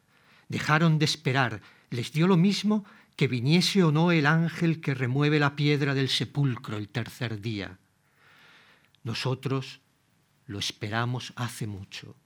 Dejaron 0.52 0.98
de 0.98 1.06
esperar 1.06 1.62
les 1.88 2.12
dio 2.12 2.26
lo 2.26 2.36
mismo 2.36 2.84
que 3.16 3.26
viniese 3.26 3.82
o 3.84 3.90
no 3.90 4.12
el 4.12 4.26
ángel 4.26 4.82
que 4.82 4.92
remueve 4.92 5.40
la 5.40 5.56
piedra 5.56 5.94
del 5.94 6.10
sepulcro 6.10 6.76
el 6.76 6.90
tercer 6.90 7.40
día. 7.40 7.78
Nosotros 9.02 9.80
lo 10.44 10.58
esperamos 10.58 11.32
hace 11.36 11.66
mucho, 11.66 12.16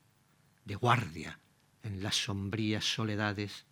de 0.64 0.74
guardia 0.74 1.38
en 1.84 2.02
las 2.02 2.16
sombrías 2.16 2.84
soledades 2.84 3.64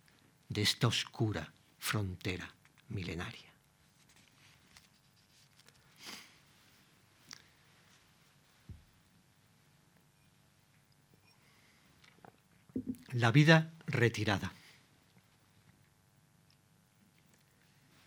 de 0.47 0.61
esta 0.61 0.87
oscura 0.87 1.51
frontera 1.77 2.47
milenaria. 2.87 3.54
La 13.15 13.31
vida 13.31 13.71
retirada. 13.87 14.51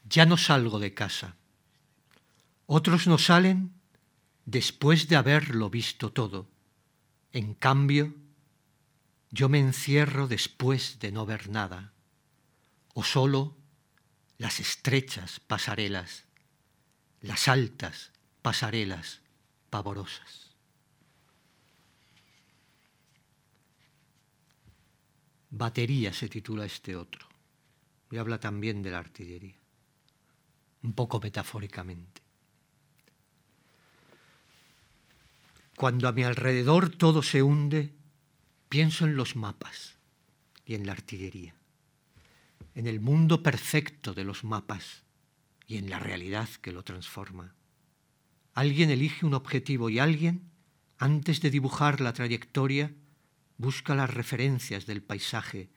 ya 0.09 0.27
no 0.27 0.37
salgo 0.37 0.79
de 0.79 0.95
casa. 0.95 1.37
Otros 2.67 3.07
no 3.07 3.19
salen 3.19 3.73
después 4.47 5.09
de 5.09 5.17
haberlo 5.17 5.71
visto 5.71 6.13
todo. 6.13 6.49
En 7.33 7.55
cambio, 7.55 8.15
yo 9.31 9.49
me 9.49 9.59
encierro 9.59 10.29
después 10.29 10.99
de 10.99 11.13
no 11.13 11.27
ver 11.27 11.51
nada, 11.51 11.93
o 12.95 13.05
solo 13.05 13.57
las 14.39 14.61
estrechas 14.61 15.41
pasarelas, 15.41 16.25
las 17.21 17.49
altas 17.49 18.13
pasarelas 18.41 19.21
pavorosas. 19.69 20.48
Batería 25.51 26.13
se 26.13 26.29
titula 26.29 26.67
este 26.67 26.95
otro 26.95 27.27
y 28.11 28.17
habla 28.17 28.39
también 28.39 28.83
de 28.83 28.91
la 28.91 28.99
artillería, 28.99 29.57
un 30.83 30.93
poco 30.93 31.21
metafóricamente. 31.21 32.23
Cuando 35.77 36.09
a 36.09 36.13
mi 36.13 36.25
alrededor 36.25 36.91
todo 36.91 37.23
se 37.23 37.43
hunde, 37.43 37.93
pienso 38.69 39.05
en 39.05 39.17
los 39.17 39.37
mapas 39.37 39.97
y 40.67 40.75
en 40.75 40.87
la 40.87 40.93
artillería, 40.93 41.55
en 42.75 42.87
el 42.87 43.01
mundo 43.01 43.43
perfecto 43.43 44.13
de 44.13 44.25
los 44.25 44.45
mapas 44.45 45.05
y 45.67 45.77
en 45.77 45.89
la 45.89 45.99
realidad 45.99 46.49
que 46.61 46.73
lo 46.73 46.83
transforma. 46.83 47.55
Alguien 48.55 48.91
elige 48.91 49.25
un 49.25 49.35
objetivo 49.35 49.89
y 49.89 49.99
alguien, 49.99 50.51
antes 50.99 51.41
de 51.41 51.51
dibujar 51.51 52.01
la 52.01 52.13
trayectoria, 52.13 52.93
busca 53.59 53.95
las 53.95 54.15
referencias 54.15 54.87
del 54.87 55.03
paisaje, 55.03 55.69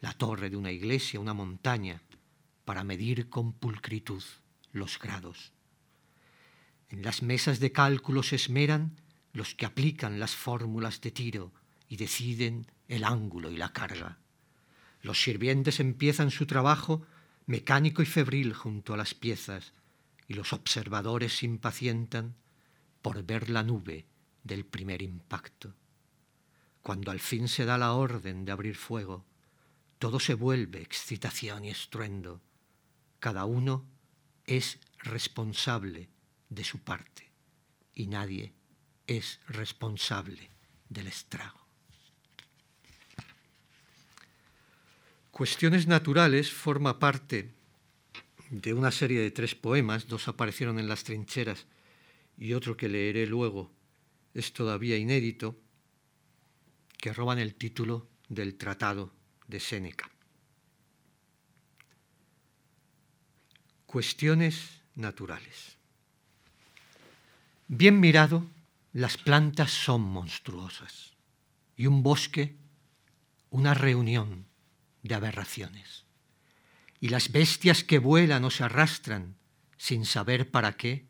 la 0.00 0.12
torre 0.12 0.50
de 0.50 0.56
una 0.56 0.72
iglesia, 0.72 1.20
una 1.20 1.32
montaña, 1.32 2.02
para 2.64 2.84
medir 2.84 3.28
con 3.28 3.52
pulcritud 3.52 4.22
los 4.72 4.98
grados. 4.98 5.52
En 6.88 7.02
las 7.02 7.22
mesas 7.22 7.60
de 7.60 7.72
cálculo 7.72 8.22
se 8.22 8.36
esmeran 8.36 9.00
los 9.32 9.54
que 9.54 9.64
aplican 9.64 10.18
las 10.18 10.34
fórmulas 10.34 11.00
de 11.00 11.12
tiro 11.12 11.52
y 11.88 11.96
deciden 11.96 12.66
el 12.88 13.04
ángulo 13.04 13.50
y 13.50 13.56
la 13.56 13.72
carga. 13.72 14.18
Los 15.02 15.22
sirvientes 15.22 15.78
empiezan 15.80 16.30
su 16.30 16.46
trabajo 16.46 17.06
mecánico 17.46 18.02
y 18.02 18.06
febril 18.06 18.52
junto 18.54 18.92
a 18.92 18.96
las 18.96 19.14
piezas, 19.14 19.72
y 20.26 20.34
los 20.34 20.52
observadores 20.52 21.38
se 21.38 21.46
impacientan 21.46 22.36
por 23.02 23.24
ver 23.24 23.50
la 23.50 23.62
nube 23.62 24.06
del 24.44 24.64
primer 24.64 25.02
impacto. 25.02 25.74
Cuando 26.82 27.10
al 27.10 27.20
fin 27.20 27.48
se 27.48 27.64
da 27.64 27.78
la 27.78 27.92
orden 27.92 28.44
de 28.44 28.52
abrir 28.52 28.76
fuego, 28.76 29.24
todo 29.98 30.18
se 30.18 30.34
vuelve 30.34 30.80
excitación 30.80 31.64
y 31.64 31.70
estruendo. 31.70 32.40
Cada 33.18 33.44
uno 33.44 33.84
es 34.46 34.78
responsable 34.98 36.08
de 36.48 36.64
su 36.64 36.78
parte 36.78 37.30
y 37.94 38.06
nadie 38.06 38.54
es 39.06 39.40
responsable 39.46 40.50
del 40.88 41.06
estrago. 41.06 41.60
Cuestiones 45.30 45.86
naturales 45.86 46.50
forma 46.50 46.98
parte 46.98 47.50
de 48.50 48.74
una 48.74 48.90
serie 48.90 49.20
de 49.20 49.30
tres 49.30 49.54
poemas, 49.54 50.08
dos 50.08 50.28
aparecieron 50.28 50.78
en 50.78 50.88
las 50.88 51.04
trincheras 51.04 51.66
y 52.36 52.52
otro 52.54 52.76
que 52.76 52.88
leeré 52.88 53.26
luego 53.26 53.70
es 54.34 54.52
todavía 54.52 54.96
inédito, 54.96 55.56
que 57.00 57.12
roban 57.12 57.38
el 57.38 57.54
título 57.54 58.08
del 58.28 58.56
Tratado 58.56 59.12
de 59.48 59.58
Séneca. 59.58 60.10
Cuestiones 63.86 64.82
naturales. 64.94 65.76
Bien 67.66 67.98
mirado, 67.98 68.46
las 68.92 69.16
plantas 69.16 69.70
son 69.70 70.02
monstruosas 70.02 71.14
y 71.76 71.86
un 71.86 72.02
bosque 72.02 72.56
una 73.50 73.74
reunión 73.74 74.46
de 75.02 75.14
aberraciones 75.14 76.04
y 77.00 77.08
las 77.08 77.32
bestias 77.32 77.82
que 77.82 77.98
vuelan 77.98 78.44
o 78.44 78.50
se 78.50 78.64
arrastran 78.64 79.36
sin 79.76 80.04
saber 80.04 80.50
para 80.50 80.76
qué 80.76 81.06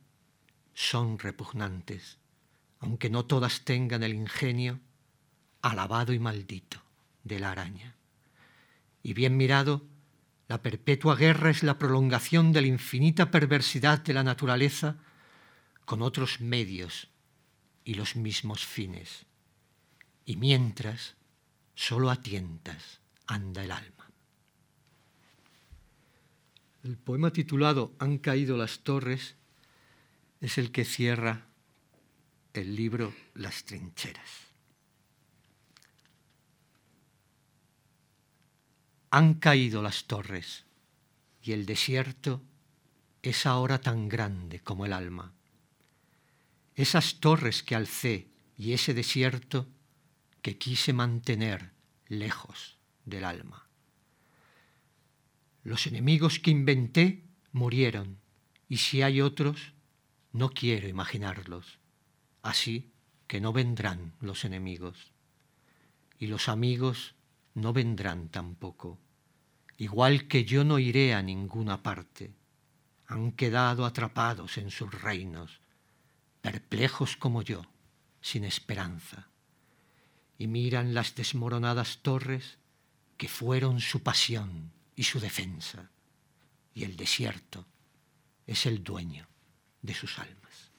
son 0.72 1.18
repugnantes, 1.18 2.18
aunque 2.78 3.10
no 3.10 3.26
todas 3.26 3.64
tengan 3.64 4.02
el 4.02 4.14
ingenio 4.14 4.80
alabado 5.62 6.12
y 6.12 6.18
maldito 6.18 6.82
de 7.24 7.38
la 7.38 7.50
araña. 7.50 7.94
Y 9.02 9.14
bien 9.14 9.36
mirado, 9.36 9.82
la 10.48 10.62
perpetua 10.62 11.14
guerra 11.14 11.50
es 11.50 11.62
la 11.62 11.78
prolongación 11.78 12.52
de 12.52 12.62
la 12.62 12.66
infinita 12.66 13.30
perversidad 13.30 14.00
de 14.00 14.14
la 14.14 14.24
naturaleza 14.24 14.96
con 15.84 16.02
otros 16.02 16.40
medios 16.40 17.08
y 17.84 17.94
los 17.94 18.16
mismos 18.16 18.66
fines. 18.66 19.26
Y 20.24 20.36
mientras, 20.36 21.14
solo 21.74 22.10
a 22.10 22.16
tientas 22.16 23.00
anda 23.26 23.64
el 23.64 23.70
alma. 23.70 24.10
El 26.82 26.96
poema 26.96 27.32
titulado 27.32 27.92
Han 27.98 28.18
caído 28.18 28.56
las 28.56 28.80
torres 28.80 29.36
es 30.40 30.58
el 30.58 30.72
que 30.72 30.84
cierra 30.84 31.46
el 32.54 32.74
libro 32.74 33.14
Las 33.34 33.64
trincheras. 33.64 34.49
Han 39.10 39.34
caído 39.34 39.82
las 39.82 40.04
torres 40.04 40.64
y 41.42 41.52
el 41.52 41.66
desierto 41.66 42.42
es 43.22 43.44
ahora 43.44 43.80
tan 43.80 44.08
grande 44.08 44.60
como 44.60 44.86
el 44.86 44.92
alma. 44.92 45.32
Esas 46.74 47.20
torres 47.20 47.62
que 47.62 47.74
alcé 47.74 48.28
y 48.56 48.72
ese 48.72 48.94
desierto 48.94 49.68
que 50.42 50.58
quise 50.58 50.92
mantener 50.92 51.72
lejos 52.08 52.78
del 53.04 53.24
alma. 53.24 53.66
Los 55.62 55.86
enemigos 55.86 56.38
que 56.38 56.50
inventé 56.50 57.24
murieron 57.52 58.18
y 58.68 58.78
si 58.78 59.02
hay 59.02 59.20
otros, 59.20 59.72
no 60.32 60.50
quiero 60.50 60.88
imaginarlos. 60.88 61.78
Así 62.42 62.92
que 63.26 63.40
no 63.40 63.52
vendrán 63.52 64.14
los 64.20 64.44
enemigos. 64.44 65.12
Y 66.18 66.28
los 66.28 66.48
amigos 66.48 67.14
no 67.60 67.72
vendrán 67.72 68.28
tampoco. 68.28 68.98
Igual 69.76 70.28
que 70.28 70.44
yo 70.44 70.64
no 70.64 70.78
iré 70.78 71.14
a 71.14 71.22
ninguna 71.22 71.82
parte. 71.82 72.34
Han 73.06 73.32
quedado 73.32 73.84
atrapados 73.84 74.58
en 74.58 74.70
sus 74.70 74.90
reinos, 74.92 75.60
perplejos 76.42 77.16
como 77.16 77.42
yo, 77.42 77.64
sin 78.20 78.44
esperanza. 78.44 79.28
Y 80.38 80.46
miran 80.46 80.94
las 80.94 81.14
desmoronadas 81.14 81.98
torres 82.02 82.58
que 83.16 83.28
fueron 83.28 83.80
su 83.80 84.02
pasión 84.02 84.72
y 84.96 85.04
su 85.04 85.20
defensa, 85.20 85.90
y 86.74 86.84
el 86.84 86.96
desierto 86.96 87.66
es 88.46 88.64
el 88.66 88.82
dueño 88.82 89.26
de 89.82 89.94
sus 89.94 90.18
almas. 90.18 90.70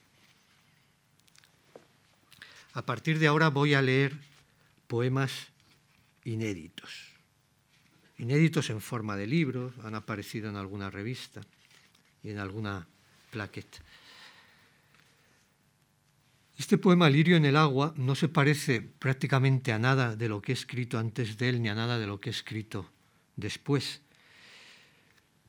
A 2.72 2.82
partir 2.82 3.18
de 3.18 3.26
ahora 3.26 3.50
voy 3.50 3.74
a 3.74 3.82
leer 3.82 4.18
poemas 4.86 5.51
inéditos, 6.24 7.12
inéditos 8.18 8.70
en 8.70 8.80
forma 8.80 9.16
de 9.16 9.26
libros, 9.26 9.72
han 9.82 9.94
aparecido 9.94 10.48
en 10.48 10.56
alguna 10.56 10.90
revista 10.90 11.40
y 12.22 12.30
en 12.30 12.38
alguna 12.38 12.86
plaqueta. 13.30 13.78
Este 16.58 16.78
poema 16.78 17.10
Lirio 17.10 17.36
en 17.36 17.44
el 17.44 17.56
agua 17.56 17.92
no 17.96 18.14
se 18.14 18.28
parece 18.28 18.82
prácticamente 18.82 19.72
a 19.72 19.78
nada 19.78 20.14
de 20.14 20.28
lo 20.28 20.42
que 20.42 20.52
he 20.52 20.54
escrito 20.54 20.98
antes 20.98 21.36
de 21.38 21.48
él 21.48 21.62
ni 21.62 21.68
a 21.68 21.74
nada 21.74 21.98
de 21.98 22.06
lo 22.06 22.20
que 22.20 22.30
he 22.30 22.32
escrito 22.32 22.88
después. 23.36 24.02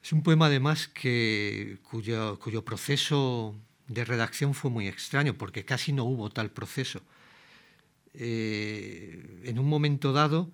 Es 0.01 0.11
un 0.11 0.23
poema 0.23 0.47
además 0.47 0.87
que, 0.87 1.77
cuyo, 1.83 2.65
proceso 2.65 3.55
de 3.87 4.05
redacción 4.05 4.53
fue 4.53 4.71
muy 4.71 4.87
extraño, 4.87 5.37
porque 5.37 5.65
casi 5.65 5.93
no 5.93 6.03
hubo 6.03 6.29
tal 6.29 6.51
proceso. 6.51 7.01
Eh, 8.13 9.41
en 9.43 9.59
un 9.59 9.67
momento 9.67 10.13
dado, 10.13 10.51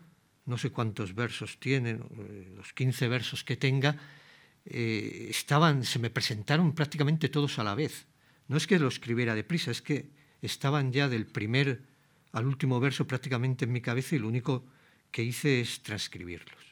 no 0.49 0.57
sé 0.57 0.71
cuántos 0.71 1.15
versos 1.15 1.59
tiene, 1.59 1.91
eh, 1.91 2.51
los 2.55 2.73
15 2.73 3.07
versos 3.07 3.43
que 3.43 3.55
tenga, 3.55 3.95
eh, 4.65 5.27
estaban, 5.29 5.83
se 5.83 5.99
me 5.99 6.09
presentaron 6.09 6.73
prácticamente 6.73 7.29
todos 7.29 7.59
a 7.59 7.63
la 7.63 7.75
vez. 7.75 8.07
No 8.47 8.57
es 8.57 8.67
que 8.67 8.79
lo 8.79 8.87
escribiera 8.87 9.35
deprisa, 9.35 9.71
es 9.71 9.81
que 9.81 10.09
estaban 10.41 10.91
ya 10.91 11.07
del 11.07 11.25
primer 11.25 11.83
al 12.31 12.45
último 12.45 12.79
verso 12.79 13.07
prácticamente 13.07 13.65
en 13.65 13.71
mi 13.71 13.81
cabeza 13.81 14.15
y 14.15 14.19
lo 14.19 14.27
único 14.27 14.65
que 15.11 15.23
hice 15.23 15.61
es 15.61 15.81
transcribirlos. 15.81 16.69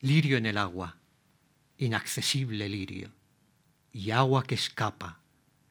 lirio 0.00 0.36
en 0.36 0.46
el 0.46 0.58
agua, 0.58 0.96
inaccesible 1.76 2.68
lirio, 2.68 3.10
y 3.92 4.10
agua 4.10 4.44
que 4.44 4.54
escapa, 4.54 5.20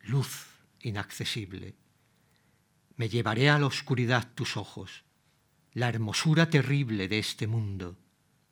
luz 0.02 0.48
inaccesible. 0.82 1.76
Me 2.98 3.10
llevaré 3.10 3.50
a 3.50 3.60
la 3.60 3.68
oscuridad 3.68 4.28
tus 4.34 4.58
ojos, 4.58 5.04
la 5.74 5.88
hermosura 5.88 6.50
terrible 6.50 7.08
de 7.08 7.20
este 7.20 7.48
mundo, 7.48 7.96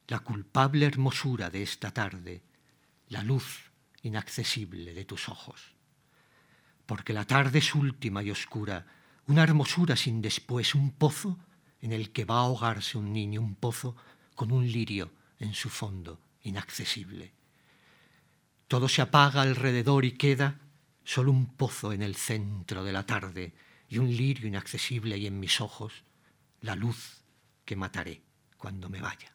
la 0.07 0.19
culpable 0.19 0.85
hermosura 0.85 1.49
de 1.49 1.63
esta 1.63 1.91
tarde, 1.91 2.43
la 3.09 3.23
luz 3.23 3.71
inaccesible 4.03 4.93
de 4.93 5.03
tus 5.05 5.29
ojos. 5.29 5.73
porque 6.85 7.13
la 7.13 7.25
tarde 7.25 7.59
es 7.59 7.73
última 7.73 8.21
y 8.21 8.29
oscura, 8.29 8.85
una 9.27 9.41
hermosura 9.41 9.95
sin 9.95 10.21
después, 10.21 10.75
un 10.75 10.91
pozo 10.91 11.39
en 11.81 11.91
el 11.91 12.11
que 12.11 12.25
va 12.25 12.35
a 12.35 12.41
ahogarse 12.41 12.97
un 12.99 13.11
niño, 13.11 13.41
un 13.41 13.55
pozo 13.55 13.95
con 14.35 14.51
un 14.51 14.71
lirio 14.71 15.11
en 15.39 15.55
su 15.55 15.69
fondo 15.69 16.19
inaccesible. 16.43 17.33
Todo 18.67 18.87
se 18.87 19.01
apaga 19.01 19.41
alrededor 19.41 20.05
y 20.05 20.11
queda 20.11 20.59
solo 21.03 21.31
un 21.31 21.55
pozo 21.55 21.91
en 21.91 22.03
el 22.03 22.15
centro 22.15 22.83
de 22.83 22.93
la 22.93 23.03
tarde 23.03 23.53
y 23.89 23.97
un 23.97 24.07
lirio 24.07 24.47
inaccesible 24.47 25.17
y 25.17 25.27
en 25.27 25.39
mis 25.39 25.61
ojos 25.61 26.03
la 26.61 26.75
luz 26.75 27.21
que 27.65 27.75
mataré 27.75 28.21
cuando 28.57 28.89
me 28.89 29.01
vaya. 29.01 29.33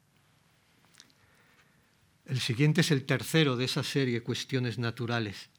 El 2.26 2.40
siguiente 2.40 2.82
es 2.82 2.90
el 2.90 3.06
tercero 3.06 3.56
de 3.56 3.64
esa 3.64 3.82
serie 3.82 4.22
Cuestiones 4.22 4.78
Naturales 4.78 5.50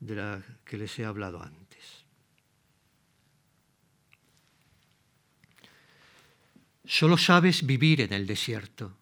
de 0.00 0.14
la 0.14 0.42
que 0.64 0.76
les 0.76 0.98
he 0.98 1.04
hablado 1.04 1.42
antes. 1.42 2.04
Solo 6.84 7.16
sabes 7.16 7.66
vivir 7.66 8.02
en 8.02 8.12
el 8.12 8.26
desierto, 8.26 8.96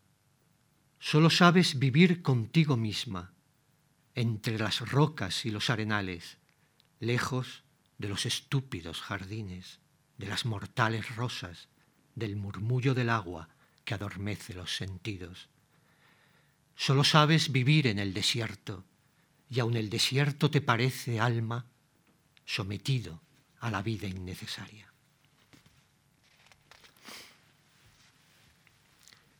solo 1.00 1.30
sabes 1.30 1.78
vivir 1.78 2.22
contigo 2.22 2.76
misma, 2.76 3.32
entre 4.14 4.58
las 4.58 4.88
rocas 4.88 5.44
y 5.44 5.50
los 5.50 5.68
arenales, 5.68 6.38
lejos 7.00 7.63
de 8.04 8.10
los 8.10 8.26
estúpidos 8.26 9.00
jardines, 9.00 9.78
de 10.18 10.26
las 10.26 10.44
mortales 10.44 11.16
rosas, 11.16 11.68
del 12.14 12.36
murmullo 12.36 12.92
del 12.92 13.08
agua 13.08 13.48
que 13.86 13.94
adormece 13.94 14.52
los 14.52 14.76
sentidos. 14.76 15.48
Solo 16.76 17.02
sabes 17.02 17.50
vivir 17.50 17.86
en 17.86 17.98
el 17.98 18.12
desierto, 18.12 18.84
y 19.48 19.58
aun 19.60 19.78
el 19.78 19.88
desierto 19.88 20.50
te 20.50 20.60
parece, 20.60 21.18
alma, 21.18 21.64
sometido 22.44 23.22
a 23.60 23.70
la 23.70 23.80
vida 23.80 24.06
innecesaria. 24.06 24.92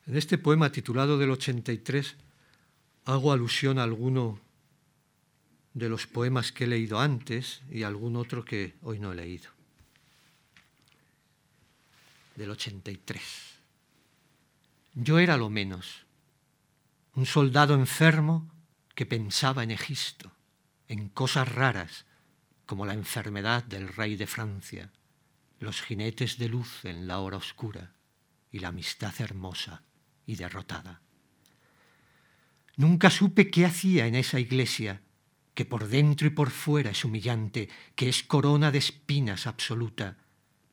En 0.07 0.17
este 0.17 0.39
poema 0.39 0.73
titulado 0.73 1.19
del 1.19 1.33
83 1.33 2.17
hago 3.05 3.31
alusión 3.31 3.79
a 3.79 3.83
alguno 3.83 4.41
de 5.75 5.89
los 5.89 6.07
poemas 6.07 6.53
que 6.53 6.65
he 6.65 6.69
leído 6.69 7.01
antes 7.01 7.63
y 7.69 7.83
algún 7.83 8.17
otro 8.17 8.45
que 8.45 8.77
hoy 8.83 9.01
no 9.01 9.13
he 9.13 9.17
leído. 9.17 9.51
Del 12.37 12.51
83. 12.51 13.21
Yo 14.95 15.19
era 15.19 15.37
lo 15.37 15.51
menos, 15.51 16.07
un 17.15 17.27
soldado 17.27 17.75
enfermo 17.75 18.49
que 18.95 19.07
pensaba 19.07 19.65
en 19.65 19.73
Egisto, 19.73 20.33
en 20.87 21.09
cosas 21.09 21.49
raras 21.49 22.07
como 22.67 22.87
la 22.87 22.95
enfermedad 22.95 23.65
del 23.65 23.89
rey 23.89 24.17
de 24.17 24.29
Francia, 24.29 24.93
los 25.59 25.83
jinetes 25.83 26.39
de 26.39 26.49
luz 26.49 26.85
en 26.85 27.09
la 27.09 27.19
hora 27.19 27.37
oscura 27.37 27.93
y 28.53 28.61
la 28.61 28.69
amistad 28.69 29.13
hermosa 29.19 29.83
y 30.27 30.37
derrotada. 30.37 31.01
Nunca 32.77 33.11
supe 33.11 33.51
qué 33.51 33.67
hacía 33.67 34.07
en 34.07 34.15
esa 34.15 34.39
iglesia 34.39 35.01
que 35.55 35.65
por 35.65 35.89
dentro 35.89 36.27
y 36.27 36.31
por 36.31 36.51
fuera 36.51 36.91
es 36.91 37.05
humillante, 37.05 37.69
que 37.95 38.09
es 38.09 38.23
corona 38.23 38.71
de 38.71 38.79
espinas 38.79 39.47
absoluta, 39.47 40.19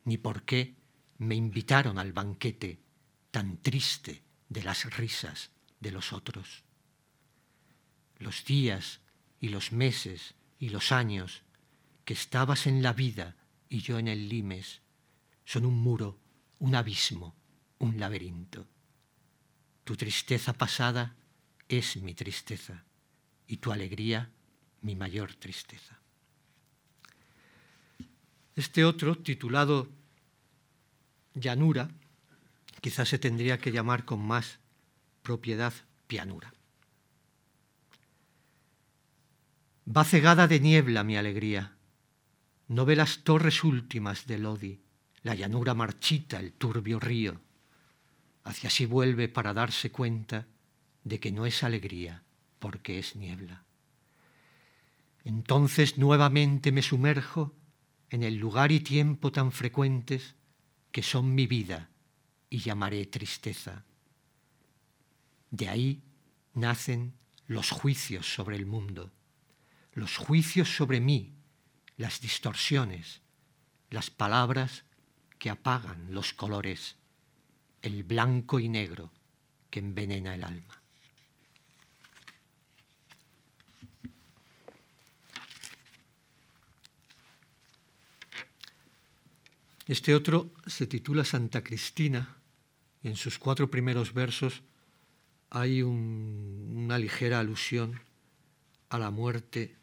ni 0.03 0.17
por 0.17 0.43
qué 0.43 0.75
me 1.19 1.35
invitaron 1.35 1.99
al 1.99 2.13
banquete 2.13 2.81
tan 3.29 3.57
triste 3.57 4.23
de 4.49 4.63
las 4.63 4.95
risas 4.97 5.51
de 5.79 5.91
los 5.91 6.13
otros. 6.13 6.63
Los 8.17 8.43
días 8.45 9.01
y 9.39 9.49
los 9.49 9.71
meses 9.71 10.33
y 10.59 10.69
los 10.69 10.91
años 10.91 11.43
que 12.05 12.13
estabas 12.13 12.67
en 12.67 12.81
la 12.81 12.93
vida 12.93 13.35
y 13.69 13.81
yo 13.81 13.99
en 13.99 14.07
el 14.07 14.29
limes 14.29 14.81
son 15.45 15.65
un 15.65 15.75
muro, 15.75 16.19
un 16.59 16.75
abismo, 16.75 17.35
un 17.77 17.99
laberinto. 17.99 18.67
Tu 19.83 19.95
tristeza 19.95 20.53
pasada 20.53 21.15
es 21.67 21.97
mi 21.97 22.13
tristeza 22.13 22.83
y 23.47 23.57
tu 23.57 23.71
alegría 23.71 24.31
mi 24.81 24.95
mayor 24.95 25.33
tristeza. 25.35 25.99
Este 28.55 28.83
otro, 28.83 29.17
titulado 29.17 29.87
Llanura, 31.33 31.89
quizás 32.81 33.09
se 33.09 33.19
tendría 33.19 33.57
que 33.57 33.71
llamar 33.71 34.05
con 34.05 34.19
más 34.19 34.59
propiedad 35.21 35.73
pianura. 36.07 36.53
Va 39.85 40.03
cegada 40.03 40.47
de 40.47 40.59
niebla 40.59 41.03
mi 41.03 41.17
alegría, 41.17 41.75
no 42.67 42.85
ve 42.85 42.95
las 42.95 43.23
torres 43.23 43.63
últimas 43.63 44.27
del 44.27 44.43
Lodi, 44.43 44.79
la 45.23 45.35
llanura 45.35 45.73
marchita, 45.73 46.39
el 46.39 46.53
turbio 46.53 46.99
río, 46.99 47.41
hacia 48.43 48.69
sí 48.69 48.85
vuelve 48.85 49.27
para 49.27 49.53
darse 49.53 49.91
cuenta 49.91 50.47
de 51.03 51.19
que 51.19 51.31
no 51.31 51.45
es 51.45 51.63
alegría, 51.63 52.23
porque 52.59 52.99
es 52.99 53.15
niebla. 53.15 53.63
Entonces 55.23 55.97
nuevamente 55.97 56.71
me 56.71 56.81
sumerjo 56.81 57.53
en 58.09 58.23
el 58.23 58.37
lugar 58.37 58.71
y 58.71 58.79
tiempo 58.79 59.31
tan 59.31 59.51
frecuentes 59.51 60.35
que 60.91 61.03
son 61.03 61.33
mi 61.33 61.47
vida 61.47 61.89
y 62.49 62.59
llamaré 62.59 63.05
tristeza. 63.05 63.85
De 65.51 65.69
ahí 65.69 66.03
nacen 66.53 67.13
los 67.47 67.71
juicios 67.71 68.33
sobre 68.33 68.55
el 68.55 68.65
mundo, 68.65 69.11
los 69.93 70.17
juicios 70.17 70.75
sobre 70.75 70.99
mí, 70.99 71.35
las 71.97 72.21
distorsiones, 72.21 73.21
las 73.89 74.09
palabras 74.09 74.85
que 75.37 75.49
apagan 75.49 76.13
los 76.13 76.33
colores, 76.33 76.97
el 77.81 78.03
blanco 78.03 78.59
y 78.59 78.69
negro 78.69 79.11
que 79.69 79.79
envenena 79.79 80.35
el 80.35 80.43
alma. 80.43 80.80
Este 89.91 90.15
otro 90.15 90.53
se 90.67 90.87
titula 90.87 91.25
Santa 91.25 91.65
Cristina 91.65 92.37
y 93.03 93.09
en 93.09 93.17
sus 93.17 93.37
cuatro 93.37 93.69
primeros 93.69 94.13
versos 94.13 94.61
hay 95.49 95.81
una 95.81 96.97
ligera 96.97 97.41
alusión 97.41 97.99
a 98.87 98.97
la 98.97 99.11
muerte 99.11 99.75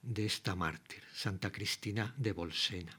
de 0.00 0.24
esta 0.24 0.54
mártir, 0.54 1.02
Santa 1.12 1.52
Cristina 1.52 2.14
de 2.16 2.32
Bolsena. 2.32 2.98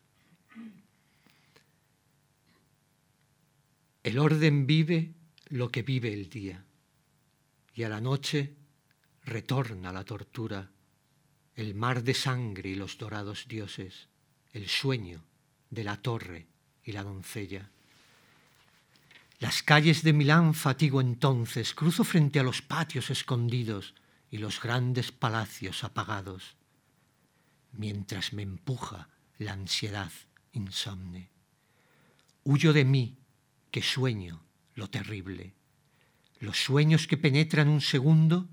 El 4.03 4.19
orden 4.19 4.67
vive 4.67 5.15
lo 5.47 5.69
que 5.71 5.81
vive 5.81 6.13
el 6.13 6.29
día 6.29 6.63
y 7.73 7.81
a 7.81 7.89
la 7.89 8.01
noche 8.01 8.53
retorna 9.23 9.91
la 9.91 10.03
tortura, 10.03 10.69
el 11.55 11.73
mar 11.73 12.03
de 12.03 12.13
sangre 12.13 12.69
y 12.69 12.75
los 12.75 12.99
dorados 12.99 13.47
dioses, 13.47 14.09
el 14.53 14.67
sueño 14.67 15.23
de 15.71 15.83
la 15.83 15.99
torre 15.99 16.50
la 16.91 17.03
doncella. 17.03 17.69
Las 19.39 19.63
calles 19.63 20.03
de 20.03 20.13
Milán 20.13 20.53
fatigo 20.53 21.01
entonces, 21.01 21.73
cruzo 21.73 22.03
frente 22.03 22.39
a 22.39 22.43
los 22.43 22.61
patios 22.61 23.09
escondidos 23.09 23.95
y 24.29 24.37
los 24.37 24.61
grandes 24.61 25.11
palacios 25.11 25.83
apagados, 25.83 26.55
mientras 27.71 28.33
me 28.33 28.43
empuja 28.43 29.09
la 29.39 29.53
ansiedad 29.53 30.11
insomne. 30.53 31.29
Huyo 32.43 32.73
de 32.73 32.85
mí, 32.85 33.17
que 33.71 33.81
sueño 33.81 34.43
lo 34.75 34.89
terrible, 34.89 35.53
los 36.39 36.57
sueños 36.63 37.07
que 37.07 37.17
penetran 37.17 37.67
un 37.67 37.81
segundo 37.81 38.47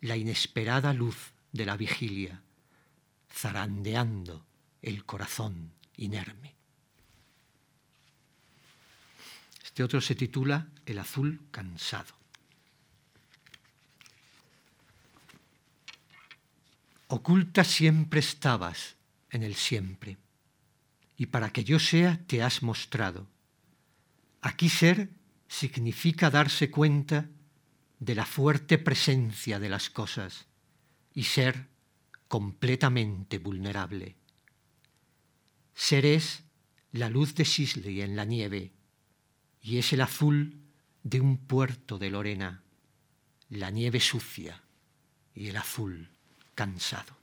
la 0.00 0.16
inesperada 0.16 0.92
luz 0.92 1.32
de 1.52 1.66
la 1.66 1.76
vigilia, 1.76 2.42
zarandeando 3.32 4.46
el 4.82 5.04
corazón 5.04 5.72
inerme. 5.96 6.57
Este 9.78 9.84
otro 9.84 10.00
se 10.00 10.16
titula 10.16 10.66
El 10.86 10.98
azul 10.98 11.40
cansado. 11.52 12.12
Oculta 17.06 17.62
siempre 17.62 18.18
estabas 18.18 18.96
en 19.30 19.44
el 19.44 19.54
siempre, 19.54 20.16
y 21.16 21.26
para 21.26 21.52
que 21.52 21.62
yo 21.62 21.78
sea 21.78 22.18
te 22.26 22.42
has 22.42 22.64
mostrado. 22.64 23.28
Aquí 24.40 24.68
ser 24.68 25.10
significa 25.46 26.28
darse 26.28 26.72
cuenta 26.72 27.28
de 28.00 28.16
la 28.16 28.26
fuerte 28.26 28.78
presencia 28.78 29.60
de 29.60 29.68
las 29.68 29.90
cosas 29.90 30.46
y 31.14 31.22
ser 31.22 31.68
completamente 32.26 33.38
vulnerable. 33.38 34.16
Ser 35.72 36.04
es 36.04 36.42
la 36.90 37.08
luz 37.08 37.36
de 37.36 37.44
Sisley 37.44 38.02
en 38.02 38.16
la 38.16 38.24
nieve, 38.24 38.72
y 39.62 39.78
es 39.78 39.92
el 39.92 40.00
azul 40.00 40.56
de 41.02 41.20
un 41.20 41.38
puerto 41.38 41.98
de 41.98 42.10
Lorena, 42.10 42.62
la 43.50 43.70
nieve 43.70 44.00
sucia 44.00 44.62
y 45.34 45.48
el 45.48 45.56
azul 45.56 46.08
cansado. 46.54 47.16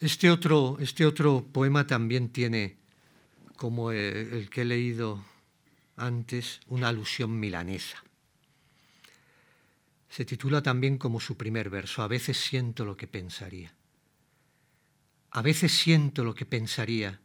Este 0.00 0.30
otro, 0.30 0.78
este 0.80 1.06
otro 1.06 1.46
poema 1.52 1.86
también 1.86 2.30
tiene, 2.30 2.76
como 3.56 3.92
eh, 3.92 4.36
el 4.36 4.50
que 4.50 4.62
he 4.62 4.64
leído 4.64 5.24
antes, 5.96 6.60
una 6.66 6.88
alusión 6.88 7.38
milanesa. 7.38 8.02
Se 10.08 10.24
titula 10.24 10.62
también 10.62 10.98
como 10.98 11.20
su 11.20 11.36
primer 11.36 11.70
verso, 11.70 12.02
A 12.02 12.08
veces 12.08 12.36
siento 12.36 12.84
lo 12.84 12.96
que 12.96 13.06
pensaría. 13.06 13.72
A 15.34 15.40
veces 15.40 15.72
siento 15.72 16.24
lo 16.24 16.34
que 16.34 16.44
pensaría. 16.44 17.18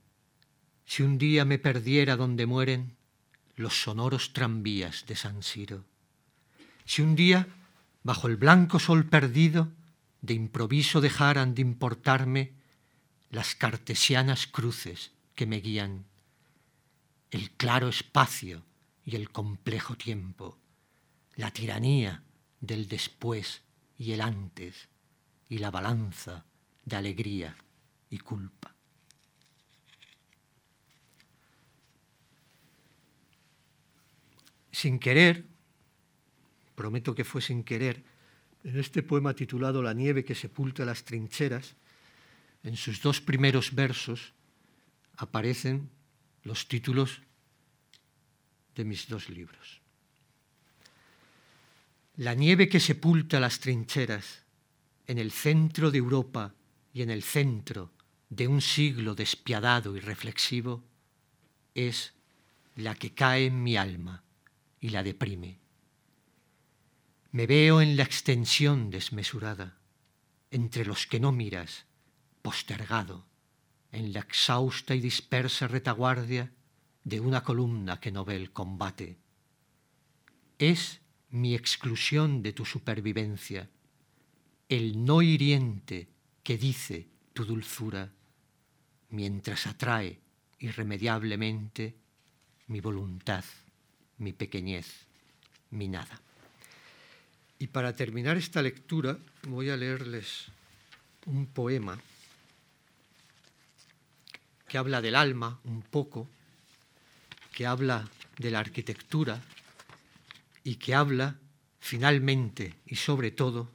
Si 0.86 1.04
un 1.04 1.18
día 1.18 1.44
me 1.44 1.60
perdiera 1.60 2.16
donde 2.16 2.46
mueren 2.46 2.96
los 3.58 3.82
sonoros 3.82 4.32
tranvías 4.32 5.06
de 5.08 5.18
San 5.18 5.44
Siro. 5.44 5.84
Si 6.86 7.02
un 7.02 7.18
día, 7.18 7.48
bajo 8.04 8.30
el 8.30 8.38
blanco 8.38 8.80
sol 8.80 9.06
perdido, 9.06 9.68
de 10.22 10.36
improviso 10.36 11.02
dejaran 11.02 11.54
de 11.54 11.64
importarme 11.64 12.54
las 13.30 13.56
cartesianas 13.56 14.48
cruces 14.48 15.12
que 15.36 15.46
me 15.46 15.60
guían, 15.60 16.06
el 17.30 17.52
claro 17.52 17.90
espacio 17.90 18.64
y 19.06 19.18
el 19.18 19.32
complejo 19.32 19.96
tiempo, 19.96 20.58
la 21.36 21.52
tiranía 21.52 22.24
del 22.62 22.88
después 22.88 23.64
y 23.98 24.14
el 24.14 24.22
antes, 24.22 24.88
y 25.50 25.58
la 25.58 25.72
balanza 25.72 26.46
de 26.86 26.96
alegría 26.96 27.58
y 28.10 28.18
culpa. 28.20 28.74
Sin 34.72 35.00
querer, 35.00 35.44
prometo 36.76 37.16
que 37.16 37.24
fue 37.26 37.42
sin 37.42 37.64
querer, 37.64 38.04
en 38.64 38.78
este 38.78 39.02
poema 39.02 39.34
titulado 39.34 39.82
La 39.82 39.94
nieve 39.94 40.24
que 40.24 40.36
sepulta 40.36 40.86
las 40.86 41.04
trincheras, 41.04 41.76
en 42.64 42.76
sus 42.76 43.02
dos 43.02 43.22
primeros 43.22 43.74
versos 43.74 44.34
aparecen 45.18 45.90
los 46.44 46.68
títulos 46.68 47.22
de 48.76 48.86
mis 48.86 49.08
dos 49.08 49.30
libros. 49.30 49.82
La 52.18 52.34
nieve 52.34 52.70
que 52.70 52.80
sepulta 52.80 53.40
las 53.40 53.60
trincheras 53.60 54.44
en 55.08 55.18
el 55.18 55.32
centro 55.32 55.90
de 55.92 55.98
Europa 55.98 56.54
y 56.94 57.02
en 57.02 57.10
el 57.10 57.24
centro 57.24 57.97
de 58.30 58.48
un 58.48 58.62
siglo 58.62 59.16
despiadado 59.16 59.96
y 59.96 60.00
reflexivo 60.00 60.84
es 61.74 62.14
la 62.76 62.96
que 62.96 63.14
cae 63.14 63.46
en 63.46 63.64
mi 63.64 63.78
alma 63.78 64.24
y 64.80 64.90
la 64.90 65.04
deprime. 65.04 65.60
Me 67.32 67.48
veo 67.48 67.82
en 67.82 67.98
la 67.98 68.04
extensión 68.04 68.90
desmesurada, 68.90 69.78
entre 70.52 70.86
los 70.86 71.08
que 71.08 71.20
no 71.20 71.32
miras, 71.32 71.86
postergado, 72.42 73.26
en 73.92 74.14
la 74.14 74.20
exhausta 74.20 74.96
y 74.96 75.02
dispersa 75.02 75.68
retaguardia 75.68 76.54
de 77.04 77.20
una 77.20 77.44
columna 77.44 78.00
que 78.00 78.12
no 78.12 78.26
ve 78.26 78.36
el 78.36 78.52
combate. 78.52 79.18
Es 80.60 81.02
mi 81.30 81.56
exclusión 81.56 82.42
de 82.44 82.54
tu 82.54 82.66
supervivencia, 82.66 83.70
el 84.70 85.06
no 85.06 85.22
hiriente 85.22 86.10
que 86.44 86.58
dice 86.58 87.10
tu 87.34 87.46
dulzura, 87.46 88.14
mientras 89.10 89.68
atrae 89.68 90.20
irremediablemente 90.60 91.96
mi 92.68 92.82
voluntad, 92.82 93.44
mi 94.18 94.34
pequeñez, 94.34 95.06
mi 95.72 95.88
nada. 95.88 96.22
Y 97.60 97.68
para 97.68 97.96
terminar 97.96 98.38
esta 98.38 98.62
lectura 98.62 99.18
voy 99.48 99.70
a 99.70 99.78
leerles 99.78 100.46
un 101.26 101.48
poema 101.48 102.00
que 104.68 104.78
habla 104.78 105.02
del 105.02 105.16
alma 105.16 105.60
un 105.64 105.82
poco, 105.82 106.28
que 107.54 107.66
habla 107.66 108.08
de 108.38 108.52
la 108.52 108.60
arquitectura 108.60 109.42
y 110.64 110.76
que 110.76 110.94
habla 110.94 111.40
finalmente 111.80 112.76
y 112.86 112.96
sobre 112.96 113.32
todo 113.32 113.72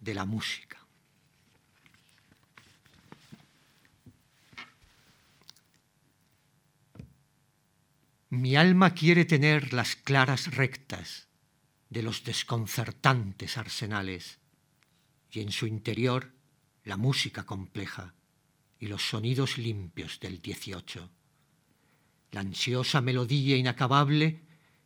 de 0.00 0.14
la 0.14 0.24
música. 0.24 0.79
Mi 8.32 8.54
alma 8.54 8.94
quiere 8.94 9.24
tener 9.24 9.72
las 9.72 9.96
claras 9.96 10.54
rectas 10.54 11.26
de 11.88 12.04
los 12.04 12.22
desconcertantes 12.22 13.58
arsenales 13.58 14.38
y 15.32 15.40
en 15.40 15.50
su 15.50 15.66
interior 15.66 16.32
la 16.84 16.96
música 16.96 17.44
compleja 17.44 18.14
y 18.78 18.86
los 18.86 19.02
sonidos 19.02 19.58
limpios 19.58 20.20
del 20.20 20.40
dieciocho, 20.40 21.10
la 22.30 22.42
ansiosa 22.42 23.00
melodía 23.00 23.56
inacabable 23.56 24.42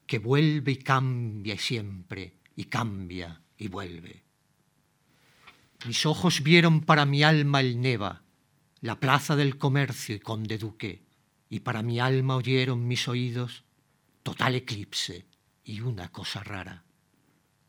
que 0.07 0.18
vuelve 0.18 0.72
y 0.72 0.76
cambia 0.76 1.59
siempre 1.59 2.38
y 2.57 2.64
cambia 2.64 3.42
y 3.59 3.68
vuelve. 3.68 4.22
Mis 5.85 6.07
ojos 6.07 6.42
vieron 6.42 6.80
para 6.80 7.04
mi 7.04 7.22
alma 7.22 7.61
el 7.61 7.78
Neva, 7.78 8.22
la 8.80 8.98
plaza 8.98 9.37
del 9.37 9.59
comercio 9.59 10.16
y 10.16 10.20
conde 10.20 10.57
duque, 10.57 11.04
y 11.54 11.60
para 11.60 11.84
mi 11.84 12.00
alma 12.00 12.34
oyeron 12.34 12.88
mis 12.88 13.06
oídos 13.06 13.62
total 14.24 14.56
eclipse 14.56 15.24
y 15.62 15.82
una 15.82 16.10
cosa 16.10 16.42
rara. 16.42 16.82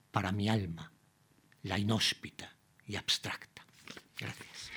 Para 0.09 0.31
mi 0.31 0.49
alma, 0.49 0.91
la 1.61 1.77
inhóspita 1.77 2.51
y 2.87 2.95
abstracta. 2.95 3.63
Gracias. 4.17 4.71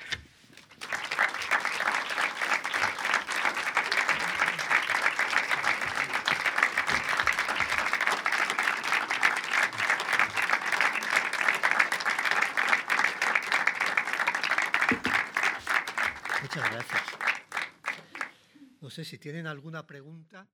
Muchas 16.43 16.71
gracias. 16.71 17.18
Sé 18.99 19.05
si 19.05 19.17
tienen 19.17 19.47
alguna 19.47 19.87
pregunta. 19.87 20.45